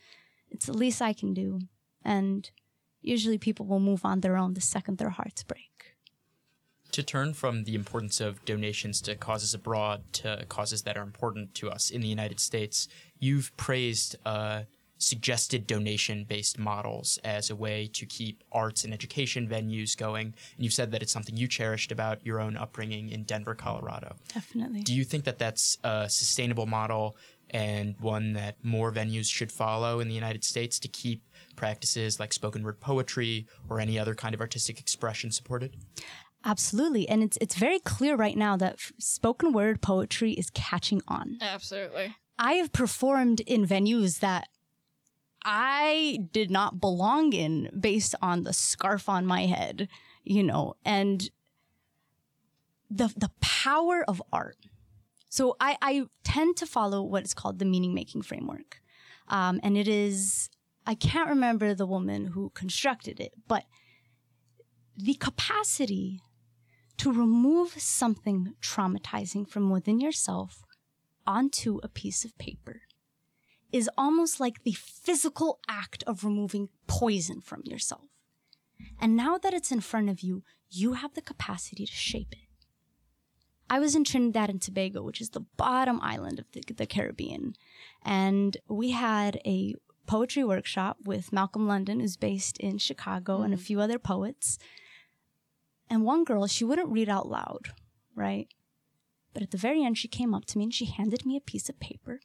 it's 0.50 0.68
the 0.68 0.78
least 0.78 1.02
I 1.02 1.14
can 1.14 1.34
do. 1.34 1.60
And 2.04 2.50
usually 3.02 3.38
people 3.38 3.66
will 3.66 3.80
move 3.80 4.06
on 4.06 4.22
their 4.22 4.38
own 4.38 4.54
the 4.54 4.62
second 4.62 4.98
their 4.98 5.10
hearts 5.10 5.44
break. 5.44 5.96
To 6.92 7.04
turn 7.04 7.34
from 7.34 7.66
the 7.66 7.76
importance 7.76 8.22
of 8.22 8.44
donations 8.46 9.02
to 9.02 9.16
causes 9.16 9.54
abroad 9.54 10.04
to 10.14 10.46
causes 10.48 10.84
that 10.84 10.96
are 10.96 11.04
important 11.04 11.54
to 11.56 11.70
us 11.70 11.90
in 11.90 12.00
the 12.00 12.08
United 12.08 12.40
States, 12.40 12.88
you've 13.20 13.56
praised 13.58 14.16
uh, 14.26 14.62
suggested 14.98 15.68
donation 15.68 16.24
based 16.24 16.58
models 16.58 17.20
as 17.24 17.50
a 17.50 17.56
way 17.56 17.90
to 17.94 18.06
keep 18.06 18.44
arts 18.52 18.84
and 18.84 18.94
education 18.94 19.48
venues 19.48 19.98
going. 19.98 20.28
And 20.56 20.64
you've 20.64 20.74
said 20.74 20.92
that 20.92 21.02
it's 21.02 21.12
something 21.12 21.36
you 21.36 21.48
cherished 21.48 21.92
about 21.92 22.26
your 22.26 22.40
own 22.40 22.58
upbringing 22.58 23.10
in 23.10 23.24
Denver, 23.24 23.56
Colorado. 23.56 24.16
Definitely. 24.34 24.82
Do 24.82 24.94
you 24.94 25.04
think 25.04 25.26
that 25.26 25.38
that's 25.38 25.78
a 25.84 26.10
sustainable 26.10 26.66
model 26.66 27.18
and 27.52 27.96
one 28.00 28.34
that 28.34 28.58
more 28.64 28.92
venues 28.92 29.30
should 29.30 29.52
follow 29.52 30.00
in 30.00 30.08
the 30.08 30.16
United 30.16 30.44
States 30.44 30.80
to 30.80 30.88
keep 30.88 31.24
practices 31.56 32.20
like 32.20 32.34
spoken 32.34 32.64
word 32.64 32.80
poetry 32.80 33.48
or 33.70 33.80
any 33.80 34.00
other 34.00 34.16
kind 34.16 34.34
of 34.34 34.42
artistic 34.42 34.80
expression 34.80 35.32
supported? 35.32 35.76
Absolutely. 36.44 37.10
And 37.10 37.24
it's 37.24 37.38
it's 37.42 37.56
very 37.56 37.80
clear 37.80 38.16
right 38.16 38.38
now 38.38 38.56
that 38.58 38.74
f- 38.74 38.94
spoken 39.00 39.52
word 39.52 39.82
poetry 39.82 40.34
is 40.34 40.50
catching 40.52 41.02
on. 41.08 41.38
Absolutely. 41.42 42.16
I 42.38 42.54
have 42.54 42.72
performed 42.72 43.40
in 43.42 43.66
venues 43.66 44.20
that 44.20 44.48
I 45.46 46.28
did 46.32 46.50
not 46.50 46.82
belong 46.82 47.32
in 47.32 47.70
based 47.80 48.16
on 48.22 48.44
the 48.44 48.52
scarf 48.52 49.08
on 49.08 49.28
my 49.28 49.46
head, 49.46 49.88
you 50.24 50.42
know, 50.42 50.74
and 50.84 51.30
the 52.90 53.14
the 53.16 53.30
power 53.40 54.04
of 54.08 54.22
art. 54.34 54.58
So 55.30 55.56
I, 55.60 55.78
I 55.82 56.06
tend 56.24 56.58
to 56.58 56.66
follow 56.66 57.04
what 57.04 57.24
is 57.24 57.34
called 57.34 57.60
the 57.60 57.66
meaning 57.66 57.94
making 57.94 58.24
framework. 58.24 58.82
Um, 59.28 59.60
and 59.62 59.78
it 59.78 59.88
is 59.88 60.50
I 60.88 60.96
can't 60.96 61.30
remember 61.30 61.76
the 61.76 61.86
woman 61.86 62.28
who 62.28 62.50
constructed 62.52 63.20
it, 63.20 63.34
but 63.48 63.66
the 64.98 65.14
capacity 65.14 66.22
to 66.98 67.12
remove 67.12 67.80
something 67.80 68.54
traumatizing 68.62 69.48
from 69.48 69.70
within 69.70 70.00
yourself 70.00 70.64
onto 71.28 71.80
a 71.84 71.88
piece 71.88 72.24
of 72.24 72.38
paper 72.38 72.82
is 73.76 73.90
almost 73.98 74.40
like 74.40 74.64
the 74.64 74.72
physical 74.72 75.60
act 75.68 76.02
of 76.08 76.24
removing 76.24 76.70
poison 76.88 77.42
from 77.42 77.62
yourself. 77.66 78.08
And 79.02 79.18
now 79.18 79.38
that 79.38 79.54
it's 79.54 79.70
in 79.70 79.82
front 79.82 80.10
of 80.10 80.22
you, 80.22 80.44
you 80.70 80.94
have 80.94 81.14
the 81.14 81.22
capacity 81.22 81.86
to 81.86 81.92
shape 81.92 82.32
it. 82.32 82.48
I 83.70 83.80
was 83.80 83.94
in 83.94 84.06
Trinidad 84.06 84.50
and 84.50 84.62
Tobago, 84.62 85.04
which 85.04 85.20
is 85.20 85.32
the 85.32 85.46
bottom 85.58 86.00
island 86.02 86.40
of 86.40 86.46
the, 86.54 86.62
the 86.74 86.86
Caribbean, 86.86 87.56
and 88.02 88.56
we 88.70 88.92
had 88.92 89.42
a 89.46 89.76
poetry 90.08 90.46
workshop 90.46 90.98
with 91.04 91.34
Malcolm 91.34 91.68
London, 91.68 92.00
who's 92.00 92.16
based 92.16 92.58
in 92.60 92.78
Chicago, 92.78 93.42
and 93.42 93.54
a 93.54 93.58
mm. 93.58 93.62
few 93.62 93.82
other 93.82 94.00
poets. 94.00 94.58
And 95.90 96.06
one 96.06 96.24
girl, 96.24 96.48
she 96.48 96.64
wouldn't 96.64 96.94
read 96.94 97.10
out 97.10 97.28
loud, 97.28 97.74
right? 98.16 98.48
But 99.34 99.44
at 99.44 99.52
the 99.52 99.58
very 99.58 99.84
end, 99.84 99.98
she 99.98 100.08
came 100.08 100.34
up 100.34 100.46
to 100.46 100.58
me 100.58 100.64
and 100.64 100.74
she 100.74 100.86
handed 100.86 101.26
me 101.26 101.36
a 101.36 101.42
piece 101.42 101.68
of 101.68 101.78
paper. 101.80 102.22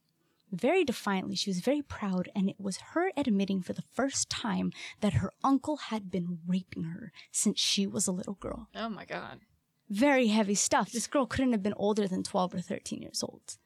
Very 0.52 0.84
defiantly, 0.84 1.36
she 1.36 1.50
was 1.50 1.60
very 1.60 1.82
proud, 1.82 2.28
and 2.34 2.48
it 2.48 2.60
was 2.60 2.78
her 2.92 3.12
admitting 3.16 3.62
for 3.62 3.72
the 3.72 3.84
first 3.92 4.28
time 4.28 4.72
that 5.00 5.14
her 5.14 5.32
uncle 5.44 5.76
had 5.76 6.10
been 6.10 6.40
raping 6.46 6.84
her 6.84 7.12
since 7.30 7.60
she 7.60 7.86
was 7.86 8.06
a 8.06 8.12
little 8.12 8.34
girl. 8.34 8.68
Oh 8.74 8.88
my 8.88 9.04
god. 9.04 9.40
Very 9.88 10.28
heavy 10.28 10.54
stuff. 10.54 10.90
This 10.92 11.06
girl 11.06 11.26
couldn't 11.26 11.52
have 11.52 11.62
been 11.62 11.74
older 11.76 12.08
than 12.08 12.22
12 12.22 12.54
or 12.54 12.60
13 12.60 13.02
years 13.02 13.22
old. 13.22 13.58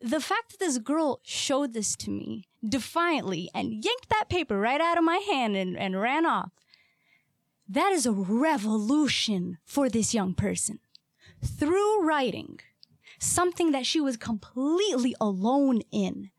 The 0.00 0.20
fact 0.20 0.52
that 0.52 0.60
this 0.60 0.78
girl 0.78 1.20
showed 1.24 1.72
this 1.72 1.96
to 1.96 2.10
me 2.10 2.48
defiantly 2.66 3.50
and 3.54 3.72
yanked 3.84 4.08
that 4.10 4.28
paper 4.28 4.58
right 4.58 4.80
out 4.80 4.96
of 4.96 5.04
my 5.04 5.18
hand 5.30 5.56
and, 5.56 5.76
and 5.76 6.00
ran 6.00 6.24
off, 6.24 6.50
that 7.68 7.92
is 7.92 8.06
a 8.06 8.12
revolution 8.12 9.58
for 9.64 9.88
this 9.88 10.14
young 10.14 10.34
person. 10.34 10.78
Through 11.44 12.06
writing, 12.06 12.60
something 13.18 13.72
that 13.72 13.86
she 13.86 14.00
was 14.00 14.16
completely 14.16 15.14
alone 15.20 15.82
in, 15.90 16.30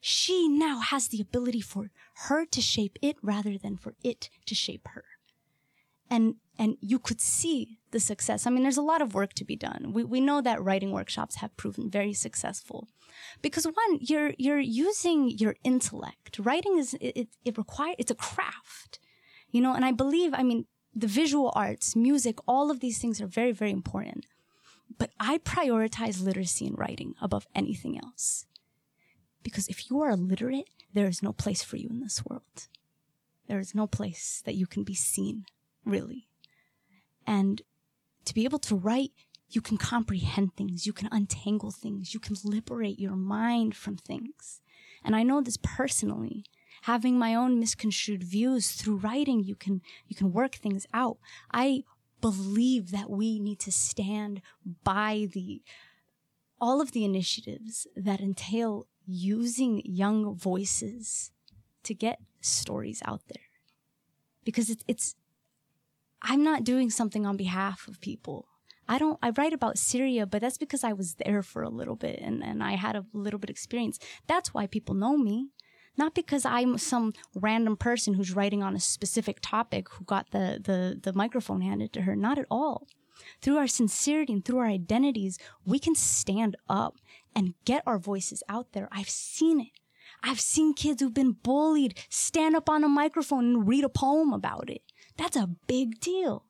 she 0.00 0.48
now 0.48 0.80
has 0.80 1.08
the 1.08 1.20
ability 1.20 1.60
for 1.60 1.90
her 2.26 2.44
to 2.46 2.60
shape 2.60 2.98
it 3.02 3.16
rather 3.22 3.58
than 3.58 3.76
for 3.76 3.94
it 4.02 4.30
to 4.46 4.54
shape 4.54 4.88
her. 4.94 5.04
And 6.08 6.36
and 6.58 6.76
you 6.80 6.98
could 6.98 7.20
see 7.20 7.78
the 7.90 8.00
success. 8.00 8.46
I 8.46 8.50
mean, 8.50 8.62
there's 8.62 8.76
a 8.76 8.82
lot 8.82 9.00
of 9.00 9.14
work 9.14 9.32
to 9.34 9.44
be 9.44 9.56
done. 9.56 9.92
We 9.92 10.04
we 10.04 10.20
know 10.20 10.40
that 10.40 10.62
writing 10.62 10.90
workshops 10.90 11.36
have 11.36 11.56
proven 11.56 11.90
very 11.90 12.12
successful. 12.12 12.88
Because 13.42 13.64
one, 13.64 13.98
you're 14.00 14.32
you're 14.36 14.58
using 14.58 15.30
your 15.30 15.56
intellect. 15.64 16.38
Writing 16.38 16.78
is 16.78 16.94
it 16.94 17.16
it, 17.16 17.28
it 17.44 17.58
require 17.58 17.94
it's 17.98 18.10
a 18.10 18.16
craft. 18.16 18.98
You 19.50 19.60
know, 19.60 19.74
and 19.74 19.84
I 19.84 19.92
believe, 19.92 20.32
I 20.32 20.44
mean, 20.44 20.66
the 20.94 21.06
visual 21.06 21.52
arts, 21.54 21.96
music, 21.96 22.38
all 22.46 22.70
of 22.70 22.80
these 22.80 22.98
things 22.98 23.20
are 23.20 23.26
very, 23.26 23.52
very 23.52 23.70
important. 23.70 24.26
But 24.98 25.10
I 25.18 25.38
prioritize 25.38 26.22
literacy 26.22 26.66
and 26.66 26.78
writing 26.78 27.14
above 27.20 27.46
anything 27.54 27.98
else. 27.98 28.46
Because 29.42 29.68
if 29.68 29.88
you 29.88 30.00
are 30.00 30.10
illiterate, 30.10 30.68
there 30.92 31.06
is 31.06 31.22
no 31.22 31.32
place 31.32 31.62
for 31.62 31.76
you 31.76 31.88
in 31.88 32.00
this 32.00 32.24
world. 32.24 32.68
There 33.46 33.58
is 33.58 33.74
no 33.74 33.86
place 33.86 34.42
that 34.44 34.54
you 34.54 34.66
can 34.66 34.84
be 34.84 34.94
seen, 34.94 35.44
really. 35.84 36.28
And 37.26 37.62
to 38.24 38.34
be 38.34 38.44
able 38.44 38.58
to 38.60 38.76
write, 38.76 39.12
you 39.48 39.60
can 39.60 39.76
comprehend 39.76 40.54
things, 40.56 40.86
you 40.86 40.92
can 40.92 41.08
untangle 41.10 41.70
things, 41.70 42.14
you 42.14 42.20
can 42.20 42.36
liberate 42.44 42.98
your 42.98 43.16
mind 43.16 43.74
from 43.74 43.96
things. 43.96 44.60
And 45.04 45.16
I 45.16 45.22
know 45.22 45.40
this 45.40 45.58
personally. 45.62 46.44
Having 46.82 47.18
my 47.18 47.34
own 47.34 47.58
misconstrued 47.58 48.22
views 48.22 48.70
through 48.70 48.96
writing, 48.96 49.42
you 49.42 49.54
can 49.54 49.82
you 50.06 50.16
can 50.16 50.32
work 50.32 50.54
things 50.54 50.86
out. 50.94 51.18
I 51.52 51.84
believe 52.20 52.90
that 52.90 53.10
we 53.10 53.38
need 53.38 53.58
to 53.60 53.72
stand 53.72 54.42
by 54.84 55.28
the 55.32 55.62
all 56.60 56.80
of 56.80 56.92
the 56.92 57.04
initiatives 57.04 57.86
that 57.96 58.20
entail 58.20 58.86
using 59.06 59.82
young 59.84 60.34
voices 60.34 61.32
to 61.82 61.94
get 61.94 62.20
stories 62.40 63.02
out 63.06 63.22
there 63.28 63.44
because 64.44 64.70
it's 64.70 64.84
it's 64.86 65.14
I'm 66.22 66.44
not 66.44 66.64
doing 66.64 66.90
something 66.90 67.24
on 67.24 67.36
behalf 67.36 67.88
of 67.88 68.00
people. 68.00 68.46
I 68.88 68.98
don't 68.98 69.18
I 69.22 69.30
write 69.30 69.52
about 69.52 69.78
Syria, 69.78 70.26
but 70.26 70.40
that's 70.40 70.58
because 70.58 70.84
I 70.84 70.92
was 70.92 71.14
there 71.14 71.42
for 71.42 71.62
a 71.62 71.68
little 71.68 71.96
bit 71.96 72.20
and, 72.20 72.42
and 72.42 72.62
I 72.62 72.72
had 72.72 72.96
a 72.96 73.06
little 73.12 73.38
bit 73.38 73.50
experience. 73.50 73.98
That's 74.26 74.52
why 74.52 74.66
people 74.66 74.94
know 74.94 75.16
me. 75.16 75.50
Not 76.00 76.14
because 76.14 76.46
I'm 76.46 76.78
some 76.78 77.12
random 77.34 77.76
person 77.76 78.14
who's 78.14 78.34
writing 78.34 78.62
on 78.62 78.74
a 78.74 78.80
specific 78.80 79.36
topic 79.42 79.90
who 79.90 80.04
got 80.06 80.30
the, 80.30 80.58
the, 80.64 80.98
the 80.98 81.12
microphone 81.12 81.60
handed 81.60 81.92
to 81.92 82.00
her. 82.00 82.16
Not 82.16 82.38
at 82.38 82.46
all. 82.50 82.86
Through 83.42 83.58
our 83.58 83.66
sincerity 83.66 84.32
and 84.32 84.42
through 84.42 84.60
our 84.60 84.66
identities, 84.66 85.38
we 85.66 85.78
can 85.78 85.94
stand 85.94 86.56
up 86.70 86.96
and 87.36 87.52
get 87.66 87.82
our 87.86 87.98
voices 87.98 88.42
out 88.48 88.72
there. 88.72 88.88
I've 88.90 89.10
seen 89.10 89.60
it. 89.60 89.78
I've 90.22 90.40
seen 90.40 90.72
kids 90.72 91.02
who've 91.02 91.12
been 91.12 91.36
bullied 91.42 91.98
stand 92.08 92.56
up 92.56 92.70
on 92.70 92.82
a 92.82 92.88
microphone 92.88 93.44
and 93.44 93.68
read 93.68 93.84
a 93.84 93.90
poem 93.90 94.32
about 94.32 94.70
it. 94.70 94.80
That's 95.18 95.36
a 95.36 95.50
big 95.66 96.00
deal. 96.00 96.46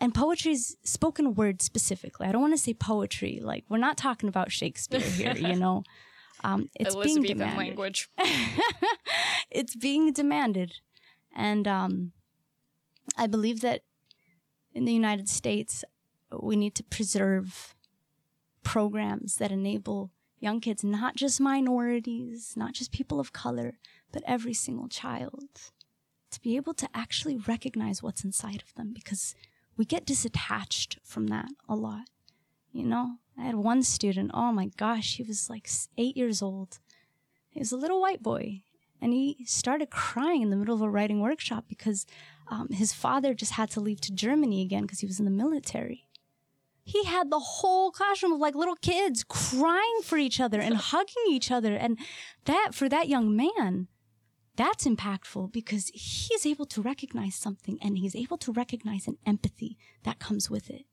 And 0.00 0.14
poetry 0.14 0.52
is 0.52 0.76
spoken 0.84 1.34
word 1.34 1.62
specifically. 1.62 2.28
I 2.28 2.32
don't 2.32 2.42
want 2.42 2.54
to 2.54 2.58
say 2.58 2.74
poetry. 2.74 3.40
Like, 3.42 3.64
we're 3.68 3.78
not 3.78 3.96
talking 3.96 4.28
about 4.28 4.52
Shakespeare 4.52 5.00
here, 5.00 5.34
you 5.34 5.56
know? 5.64 5.82
Um, 6.44 6.68
it's 6.78 6.94
being 6.96 7.22
demanded. 7.22 7.58
language. 7.58 8.08
it's 9.50 9.76
being 9.76 10.12
demanded. 10.12 10.80
And 11.34 11.68
um, 11.68 12.12
I 13.16 13.26
believe 13.26 13.60
that 13.60 13.82
in 14.74 14.84
the 14.84 14.92
United 14.92 15.28
States, 15.28 15.84
we 16.40 16.56
need 16.56 16.74
to 16.76 16.84
preserve 16.84 17.74
programs 18.62 19.36
that 19.36 19.52
enable 19.52 20.10
young 20.40 20.60
kids, 20.60 20.82
not 20.82 21.14
just 21.16 21.40
minorities, 21.40 22.54
not 22.56 22.72
just 22.72 22.92
people 22.92 23.20
of 23.20 23.32
color, 23.32 23.78
but 24.10 24.22
every 24.26 24.54
single 24.54 24.88
child, 24.88 25.48
to 26.30 26.40
be 26.40 26.56
able 26.56 26.74
to 26.74 26.88
actually 26.94 27.36
recognize 27.36 28.02
what's 28.02 28.24
inside 28.24 28.62
of 28.66 28.74
them 28.74 28.92
because 28.92 29.34
we 29.76 29.84
get 29.84 30.06
disattached 30.06 30.96
from 31.04 31.28
that 31.28 31.48
a 31.68 31.76
lot. 31.76 32.08
You 32.72 32.84
know, 32.84 33.18
I 33.38 33.42
had 33.42 33.56
one 33.56 33.82
student, 33.82 34.30
oh 34.34 34.52
my 34.52 34.68
gosh, 34.76 35.16
he 35.16 35.22
was 35.22 35.48
like 35.48 35.68
eight 35.96 36.16
years 36.16 36.42
old. 36.42 36.78
He 37.48 37.58
was 37.58 37.72
a 37.72 37.76
little 37.76 38.00
white 38.00 38.22
boy. 38.22 38.62
And 39.00 39.12
he 39.12 39.44
started 39.46 39.90
crying 39.90 40.42
in 40.42 40.50
the 40.50 40.56
middle 40.56 40.76
of 40.76 40.82
a 40.82 40.88
writing 40.88 41.20
workshop 41.20 41.64
because 41.68 42.06
um, 42.48 42.68
his 42.68 42.92
father 42.92 43.34
just 43.34 43.52
had 43.52 43.68
to 43.70 43.80
leave 43.80 44.00
to 44.02 44.12
Germany 44.12 44.62
again 44.62 44.82
because 44.82 45.00
he 45.00 45.06
was 45.06 45.18
in 45.18 45.24
the 45.24 45.30
military. 45.30 46.08
He 46.84 47.04
had 47.04 47.30
the 47.30 47.38
whole 47.38 47.90
classroom 47.90 48.32
of 48.32 48.38
like 48.38 48.54
little 48.54 48.76
kids 48.76 49.24
crying 49.24 50.00
for 50.04 50.18
each 50.18 50.38
other 50.38 50.60
and 50.60 50.76
hugging 50.92 51.24
each 51.28 51.50
other. 51.50 51.74
And 51.74 51.98
that, 52.44 52.70
for 52.74 52.88
that 52.88 53.08
young 53.08 53.34
man, 53.34 53.88
that's 54.56 54.84
impactful 54.86 55.52
because 55.52 55.90
he's 55.94 56.46
able 56.46 56.66
to 56.66 56.82
recognize 56.82 57.34
something 57.34 57.78
and 57.82 57.98
he's 57.98 58.14
able 58.14 58.38
to 58.38 58.52
recognize 58.52 59.08
an 59.08 59.18
empathy 59.26 59.78
that 60.04 60.18
comes 60.18 60.50
with 60.50 60.70
it. 60.70 60.84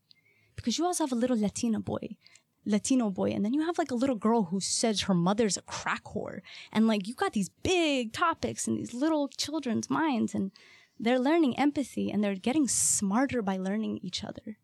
Because 0.60 0.78
you 0.78 0.86
also 0.86 1.04
have 1.06 1.12
a 1.12 1.16
little 1.16 1.40
Latina 1.40 1.80
boy, 1.80 2.18
Latino 2.66 3.10
boy, 3.10 3.32
and 3.32 3.46
then 3.46 3.54
you 3.54 3.62
have 3.66 3.78
like 3.78 3.92
a 3.92 3.96
little 3.96 4.16
girl 4.16 4.44
who 4.44 4.60
says 4.60 5.02
her 5.02 5.14
mother's 5.14 5.58
a 5.58 5.62
crack 5.62 6.04
whore. 6.04 6.42
And 6.72 6.88
like 6.88 7.08
you 7.08 7.16
got 7.16 7.34
these 7.34 7.50
big 7.64 8.12
topics 8.12 8.68
in 8.68 8.76
these 8.76 8.94
little 8.94 9.30
children's 9.30 9.90
minds 9.90 10.36
and 10.36 10.52
they're 11.00 11.20
learning 11.20 11.58
empathy 11.58 12.12
and 12.12 12.22
they're 12.22 12.36
getting 12.36 12.68
smarter 12.68 13.42
by 13.42 13.56
learning 13.56 14.00
each 14.04 14.24
other. 14.24 14.58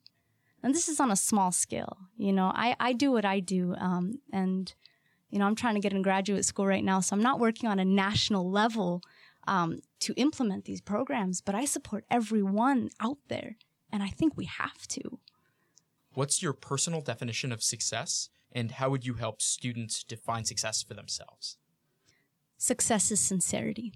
And 0.61 0.75
this 0.75 0.89
is 0.89 0.99
on 0.99 1.11
a 1.11 1.15
small 1.15 1.53
scale. 1.53 1.97
You 2.17 2.33
know, 2.33 2.51
I, 2.53 2.75
I 2.79 2.91
do 2.91 3.11
what 3.11 3.23
I 3.23 3.39
do. 3.39 3.75
Um, 3.77 4.19
and 4.33 4.73
you 5.29 5.39
know, 5.39 5.45
I'm 5.45 5.55
trying 5.55 5.75
to 5.75 5.81
get 5.81 5.93
in 5.93 6.01
graduate 6.01 6.45
school 6.45 6.67
right 6.67 6.83
now, 6.83 6.99
so 6.99 7.15
I'm 7.15 7.23
not 7.23 7.39
working 7.39 7.69
on 7.69 7.79
a 7.79 7.85
national 7.85 8.49
level 8.49 9.01
um, 9.47 9.81
to 9.99 10.13
implement 10.13 10.65
these 10.65 10.81
programs, 10.81 11.41
but 11.41 11.55
I 11.55 11.65
support 11.65 12.05
everyone 12.09 12.89
out 12.99 13.17
there, 13.27 13.57
and 13.91 14.03
I 14.03 14.09
think 14.09 14.37
we 14.37 14.45
have 14.45 14.87
to. 14.89 15.19
What's 16.15 16.41
your 16.41 16.53
personal 16.53 17.01
definition 17.01 17.51
of 17.51 17.61
success, 17.61 18.29
and 18.51 18.71
how 18.71 18.89
would 18.89 19.05
you 19.05 19.15
help 19.15 19.41
students 19.41 20.03
define 20.03 20.45
success 20.45 20.81
for 20.81 20.93
themselves? 20.93 21.57
Success 22.57 23.11
is 23.11 23.19
sincerity. 23.19 23.93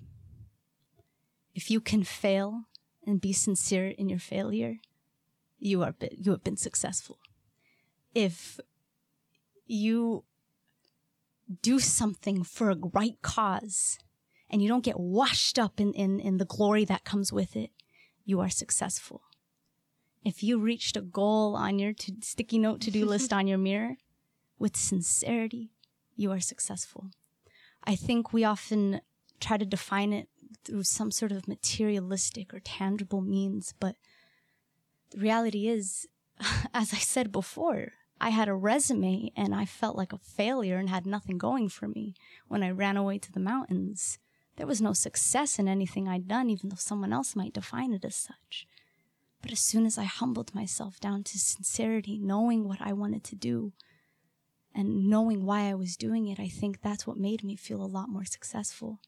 If 1.56 1.72
you 1.72 1.80
can 1.80 2.04
fail 2.04 2.66
and 3.08 3.22
be 3.22 3.32
sincere 3.32 3.88
in 3.88 4.10
your 4.10 4.20
failure, 4.20 4.76
you 5.58 5.82
are 5.82 5.96
you 6.12 6.32
have 6.32 6.44
been 6.44 6.58
successful. 6.58 7.20
If 8.14 8.60
you 9.66 10.26
do 11.62 11.80
something 11.80 12.44
for 12.44 12.70
a 12.70 12.78
right 12.94 13.22
cause 13.22 13.98
and 14.50 14.62
you 14.62 14.68
don't 14.68 14.84
get 14.84 15.00
washed 15.00 15.58
up 15.58 15.80
in, 15.80 15.94
in, 15.94 16.20
in 16.20 16.38
the 16.38 16.46
glory 16.46 16.86
that 16.86 17.04
comes 17.06 17.32
with 17.32 17.56
it, 17.56 17.72
you 18.26 18.40
are 18.40 18.50
successful. 18.50 19.22
If 20.24 20.44
you 20.44 20.60
reached 20.60 20.98
a 20.98 21.02
goal 21.02 21.56
on 21.56 21.80
your 21.80 21.94
to- 21.94 22.22
sticky 22.22 22.60
note 22.60 22.82
to 22.82 22.92
do 22.92 23.06
list 23.08 23.32
on 23.32 23.48
your 23.48 23.58
mirror 23.58 23.98
with 24.58 24.76
sincerity, 24.76 25.72
you 26.16 26.32
are 26.32 26.40
successful. 26.40 27.12
I 27.84 27.96
think 27.96 28.34
we 28.34 28.44
often 28.44 29.02
try 29.40 29.58
to 29.58 29.66
define 29.66 30.12
it 30.12 30.28
through 30.66 30.84
some 30.84 31.12
sort 31.12 31.32
of 31.32 31.48
materialistic 31.48 32.54
or 32.54 32.60
tangible 32.60 33.22
means, 33.22 33.74
but 33.80 33.96
the 35.12 35.20
reality 35.20 35.68
is, 35.68 36.08
as 36.74 36.94
I 36.94 36.98
said 36.98 37.32
before, 37.32 37.94
I 38.22 38.30
had 38.30 38.50
a 38.50 38.54
resume 38.54 39.32
and 39.36 39.56
I 39.56 39.66
felt 39.66 39.96
like 39.96 40.12
a 40.12 40.18
failure 40.18 40.78
and 40.78 40.90
had 40.90 41.06
nothing 41.06 41.38
going 41.38 41.70
for 41.70 41.88
me 41.88 42.16
when 42.48 42.64
I 42.64 42.72
ran 42.72 42.98
away 42.98 43.18
to 43.20 43.32
the 43.32 43.40
mountains. 43.40 44.20
There 44.58 44.68
was 44.68 44.82
no 44.82 44.92
success 44.92 45.58
in 45.58 45.70
anything 45.70 46.08
I'd 46.08 46.28
done, 46.28 46.50
even 46.50 46.70
though 46.70 46.76
someone 46.78 47.14
else 47.14 47.36
might 47.36 47.54
define 47.54 47.94
it 47.94 48.04
as 48.04 48.16
such. 48.16 48.68
But 49.42 49.52
as 49.52 49.60
soon 49.60 49.86
as 49.86 49.98
I 49.98 50.04
humbled 50.04 50.54
myself 50.54 51.00
down 51.00 51.24
to 51.24 51.40
sincerity, 51.40 52.18
knowing 52.18 52.68
what 52.68 52.82
I 52.82 52.94
wanted 52.94 53.24
to 53.26 53.36
do 53.36 53.74
and 54.76 55.10
knowing 55.10 55.46
why 55.46 55.70
I 55.70 55.76
was 55.76 55.96
doing 55.96 56.28
it, 56.28 56.40
I 56.40 56.48
think 56.48 56.82
that's 56.82 57.08
what 57.08 57.18
made 57.18 57.44
me 57.44 57.56
feel 57.56 57.82
a 57.82 57.86
lot 57.86 58.10
more 58.10 58.26
successful. 58.26 59.00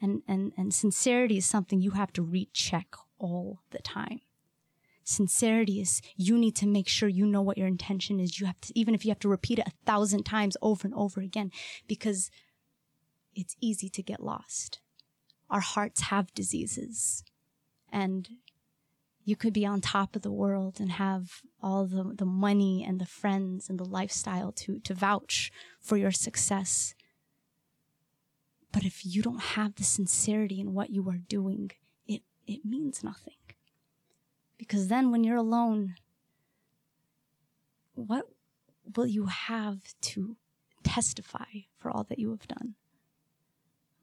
And, 0.00 0.22
and, 0.28 0.52
and 0.56 0.72
sincerity 0.72 1.38
is 1.38 1.46
something 1.46 1.80
you 1.80 1.92
have 1.92 2.12
to 2.14 2.22
recheck 2.22 2.94
all 3.18 3.60
the 3.70 3.78
time 3.78 4.20
sincerity 5.04 5.80
is 5.80 6.00
you 6.16 6.36
need 6.36 6.56
to 6.56 6.66
make 6.66 6.88
sure 6.88 7.08
you 7.08 7.26
know 7.26 7.42
what 7.42 7.58
your 7.58 7.68
intention 7.68 8.18
is. 8.18 8.40
You 8.40 8.46
have 8.46 8.60
to, 8.62 8.78
even 8.78 8.94
if 8.94 9.04
you 9.04 9.10
have 9.10 9.18
to 9.20 9.28
repeat 9.28 9.58
it 9.58 9.68
a 9.68 9.86
thousand 9.86 10.24
times 10.24 10.56
over 10.60 10.86
and 10.86 10.94
over 10.94 11.20
again, 11.20 11.52
because 11.86 12.30
it's 13.34 13.56
easy 13.60 13.88
to 13.90 14.02
get 14.02 14.22
lost. 14.22 14.80
Our 15.50 15.60
hearts 15.60 16.02
have 16.02 16.34
diseases 16.34 17.22
and 17.92 18.28
you 19.24 19.36
could 19.36 19.52
be 19.52 19.64
on 19.64 19.80
top 19.80 20.14
of 20.14 20.22
the 20.22 20.32
world 20.32 20.78
and 20.78 20.92
have 20.92 21.40
all 21.62 21.86
the, 21.86 22.12
the 22.14 22.26
money 22.26 22.84
and 22.86 23.00
the 23.00 23.06
friends 23.06 23.70
and 23.70 23.80
the 23.80 23.84
lifestyle 23.84 24.52
to, 24.52 24.78
to 24.80 24.94
vouch 24.94 25.50
for 25.80 25.96
your 25.96 26.12
success. 26.12 26.94
But 28.70 28.84
if 28.84 29.06
you 29.06 29.22
don't 29.22 29.40
have 29.40 29.76
the 29.76 29.84
sincerity 29.84 30.60
in 30.60 30.74
what 30.74 30.90
you 30.90 31.08
are 31.08 31.18
doing, 31.18 31.70
it, 32.06 32.22
it 32.46 32.64
means 32.64 33.02
nothing. 33.02 33.34
Because 34.58 34.88
then 34.88 35.10
when 35.10 35.24
you're 35.24 35.36
alone, 35.36 35.94
what 37.94 38.26
will 38.94 39.06
you 39.06 39.26
have 39.26 39.78
to 40.02 40.36
testify 40.82 41.62
for 41.78 41.90
all 41.90 42.04
that 42.04 42.18
you 42.18 42.30
have 42.30 42.46
done? 42.46 42.74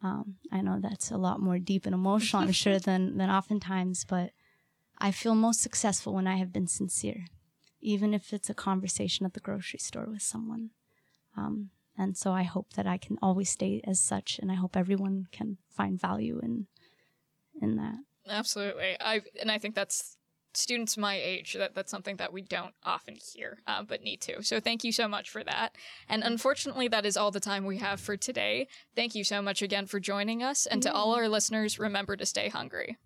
Um, 0.01 0.38
I 0.51 0.62
know 0.62 0.79
that's 0.81 1.12
a 1.12 1.17
lot 1.17 1.39
more 1.39 1.60
deep 1.60 1.86
and 1.86 1.93
emotional, 1.93 2.41
I'm 2.41 2.51
sure, 2.51 2.79
than, 2.79 3.17
than 3.17 3.29
oftentimes, 3.29 4.03
but 4.03 4.31
I 5.01 5.09
feel 5.09 5.33
most 5.33 5.61
successful 5.61 6.13
when 6.13 6.27
I 6.27 6.35
have 6.35 6.53
been 6.53 6.67
sincere, 6.67 7.25
even 7.81 8.13
if 8.13 8.31
it's 8.31 8.51
a 8.51 8.53
conversation 8.53 9.25
at 9.25 9.33
the 9.33 9.39
grocery 9.39 9.79
store 9.79 10.05
with 10.05 10.21
someone. 10.21 10.69
Um, 11.35 11.71
and 11.97 12.15
so 12.15 12.31
I 12.31 12.43
hope 12.43 12.73
that 12.73 12.85
I 12.85 12.97
can 12.97 13.17
always 13.19 13.49
stay 13.49 13.81
as 13.83 13.99
such, 13.99 14.37
and 14.39 14.51
I 14.51 14.55
hope 14.55 14.77
everyone 14.77 15.27
can 15.31 15.57
find 15.69 15.99
value 15.99 16.39
in 16.41 16.67
in 17.59 17.77
that. 17.77 17.95
Absolutely, 18.29 18.95
I 19.01 19.21
and 19.41 19.51
I 19.51 19.57
think 19.57 19.73
that's 19.73 20.17
students 20.53 20.97
my 20.97 21.15
age 21.15 21.53
that 21.53 21.73
that's 21.73 21.89
something 21.89 22.17
that 22.17 22.33
we 22.33 22.41
don't 22.41 22.73
often 22.83 23.15
hear 23.15 23.59
uh, 23.65 23.81
but 23.81 24.03
need 24.03 24.21
to. 24.21 24.43
So 24.43 24.59
thank 24.59 24.83
you 24.83 24.91
so 24.91 25.07
much 25.07 25.29
for 25.29 25.43
that. 25.45 25.75
And 26.09 26.23
unfortunately 26.23 26.89
that 26.89 27.05
is 27.05 27.15
all 27.15 27.31
the 27.31 27.39
time 27.39 27.65
we 27.65 27.77
have 27.77 28.01
for 28.01 28.17
today. 28.17 28.67
Thank 28.93 29.15
you 29.15 29.23
so 29.23 29.41
much 29.41 29.61
again 29.61 29.85
for 29.85 30.01
joining 30.01 30.43
us. 30.43 30.65
And 30.65 30.83
to 30.83 30.93
all 30.93 31.15
our 31.15 31.29
listeners 31.29 31.79
remember 31.79 32.17
to 32.17 32.25
stay 32.25 32.49
hungry 32.49 32.97